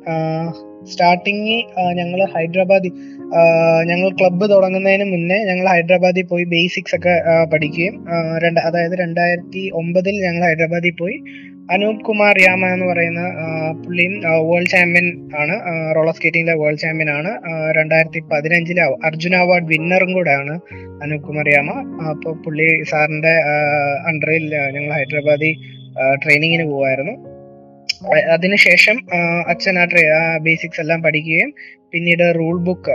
സ്റ്റാർട്ടിങ് 0.85 1.63
ഞങ്ങൾ 1.95 2.25
ഹൈദരാബാദിൽ 2.25 2.93
ഞങ്ങൾ 3.85 4.09
ക്ലബ്ബ് 4.09 4.51
തുടങ്ങുന്നതിന് 4.51 5.05
മുന്നേ 5.05 5.45
ഞങ്ങൾ 5.45 5.67
ഹൈദരാബാദിൽ 5.67 6.23
പോയി 6.23 6.45
ബേസിക്സ് 6.45 6.97
ഒക്കെ 6.97 7.15
പഠിക്കുകയും 7.53 8.07
രണ്ട് 8.45 8.61
അതായത് 8.61 8.93
രണ്ടായിരത്തി 8.99 9.71
ഒമ്പതിൽ 9.75 10.27
ഞങ്ങൾ 10.27 10.43
ഹൈദരാബാദിൽ 10.45 10.91
പോയി. 10.91 11.19
അനൂപ് 11.73 12.01
കുമാർ 12.01 12.41
യാമ 12.41 12.67
എന്ന് 12.67 12.87
പറയുന്ന 12.87 13.21
പുള്ളിയും 13.87 14.23
വേൾഡ് 14.51 14.67
ചാമ്പ്യൻ 14.67 15.29
ആണ് 15.39 15.55
റോളർ 15.97 16.15
സ്കേറ്റിംഗിലെ 16.15 16.55
വേൾഡ് 16.55 16.79
ചാമ്പ്യൻ 16.79 17.11
ആണ്. 17.11 17.31
രണ്ടായിരത്തി 17.77 18.21
പതിനഞ്ചിലെ 18.21 18.83
അർജുന 18.83 19.35
അവാർഡ് 19.37 19.65
വിന്നറും 19.65 20.13
കൂടെയാണ് 20.13 20.61
അനൂപ് 21.03 21.23
കുമാർ 21.23 21.49
യാമ 21.49 21.71
അപ്പോൾ 22.11 22.43
പുള്ളി 22.43 22.83
സാറിന്റെ 22.83 23.35
അണ്ടറിൽ 24.07 24.55
ഞങ്ങൾ 24.71 24.93
ഹൈദരാബാദിൽ 24.93 25.55
ട്രെയിനിങ്ങിന് 26.25 26.65
പോവായിരുന്നു. 26.65 27.30
അതിനുശേഷം 28.33 28.97
അച്ഛൻ 29.49 29.79
ആ 29.79 30.39
ബേസിക്സ് 30.39 30.81
എല്ലാം 30.81 31.03
പഠിക്കുകയും 31.03 31.55
പിന്നീട് 31.93 32.35
റൂൾ 32.39 32.59
ബുക്ക് 32.59 32.95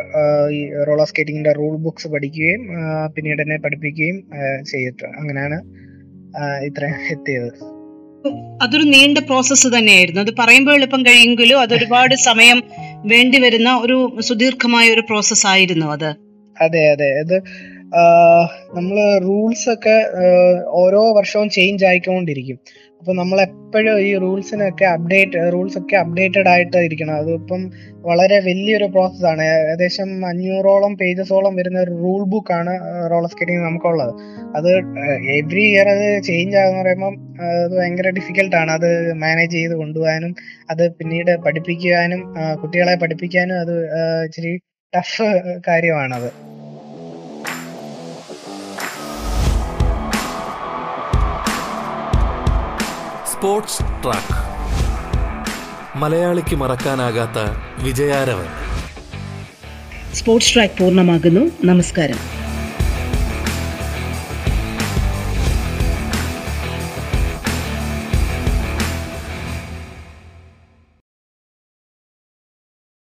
ഈ 0.51 0.83
റോളർ 0.87 1.07
സ്കേറ്റിംഗിന്റെ 1.07 1.51
റൂൾ 1.51 1.77
ബുക്സ് 1.77 2.07
പഠിക്കുകയും 2.07 2.61
പിന്നീട് 3.15 3.41
എന്നെ 3.41 3.57
പഠിപ്പിക്കുകയും 3.57 4.17
ചെയ്തിട്ട് 4.63 5.05
അങ്ങനെയാണ് 5.05 5.57
ഇത്ര 6.65 6.85
എത്തിയത്. 6.85 7.51
അതൊരു 8.63 8.83
നീണ്ട 8.83 9.17
പ്രോസസ്സ് 9.17 9.67
തന്നെയായിരുന്നു. 9.67 10.21
അത് 10.21 10.31
പറയുമ്പോൾ 10.39 10.75
എളുപ്പം 10.75 11.01
കഴിയുമെങ്കിലും 11.01 11.59
അത് 11.59 11.73
ഒരുപാട് 11.73 12.15
സമയം 12.15 12.63
വേണ്ടിവരുന്ന 13.05 13.77
ഒരു 13.77 14.17
സുദീർഘമായ 14.19 14.93
ഒരു 14.93 15.01
പ്രോസസ് 15.01 15.47
ആയിരുന്നു 15.47 15.85
അത്. 15.85 16.15
അതെ 16.61 16.91
അതെ. 16.91 17.09
അത് 17.19 17.37
നമ്മൾ 18.75 19.19
റൂൾസ് 19.23 19.69
ഒക്കെ 19.69 19.97
ഓരോ 20.67 21.13
വർഷവും 21.13 21.49
ചേഞ്ച് 21.49 21.85
ആയിക്കൊണ്ടിരിക്കും. 21.85 22.59
അപ്പൊ 23.05 23.13
നമ്മൾ 23.13 23.41
എപ്പോഴും 23.41 23.99
ഈ 23.99 24.11
റൂൾസിനൊക്കെ 24.17 24.85
അപ്ഡേറ്റ് 24.85 25.51
റൂൾസ് 25.53 25.77
ഒക്കെ 25.77 25.95
അപ്ഡേറ്റഡ് 25.95 26.49
ആയിട്ട് 26.49 26.77
ഇരിക്കണം 26.77 27.15
അതിപ്പം 27.15 27.61
വളരെ 28.01 28.39
വലിയൊരു 28.39 28.85
പ്രോസസ് 28.85 29.25
ആണ് 29.25 29.43
ഏകദേശം 29.49 30.25
അഞ്ഞൂറോളം 30.25 30.95
പേജസോളം 30.95 31.55
വരുന്ന 31.55 31.79
ഒരു 31.79 31.91
റൂൾ 32.03 32.23
ബുക്ക് 32.25 32.53
ആണ് 32.53 32.73
റോളർ 33.11 33.29
സ്കേറ്റിംഗ് 33.29 33.65
നമുക്കുള്ളത്. 33.65 34.13
അത് 34.55 34.69
എവ്രി 35.37 35.65
ഇയർ 35.65 35.89
അത് 35.89 36.23
ചേഞ്ച് 36.23 36.57
ആകുന്ന 36.57 36.81
പറയുമ്പം 36.81 37.13
ആ, 37.41 37.45
അത് 37.59 37.75
ഭയങ്കര 37.77 38.09
ഡിഫിക്കൽട്ട് 38.09 38.55
ആണ്. 38.55 38.71
അത് 38.71 38.89
മാനേജ് 39.15 39.51
ചെയ്ത് 39.51 39.75
കൊണ്ടുപോകാനും 39.75 40.33
അത് 40.69 40.91
പിന്നീട് 40.99 41.31
പഠിപ്പിക്കുവാനും 41.45 42.23
കുട്ടികളെ 42.61 42.95
പഠിപ്പിക്കാനും 42.95 43.59
അത് 43.59 43.75
ഇച്ചിരി 44.25 44.53
ടഫ് 44.93 45.29
കാര്യമാണത്. 45.67 46.29
Sports 53.45 53.79
track. 53.79 54.37
മലയാളിക്ക് 55.97 56.55
മറക്കാനാകാത്ത 56.55 57.37
വിജയാരവൻ. 57.83 58.45
സ്പോർട്സ് 60.13 60.53
ട്രാക്ക് 60.53 60.73
പൂർണമാകുന്നു. 60.79 61.65
നമസ്കാരം. 61.65 62.44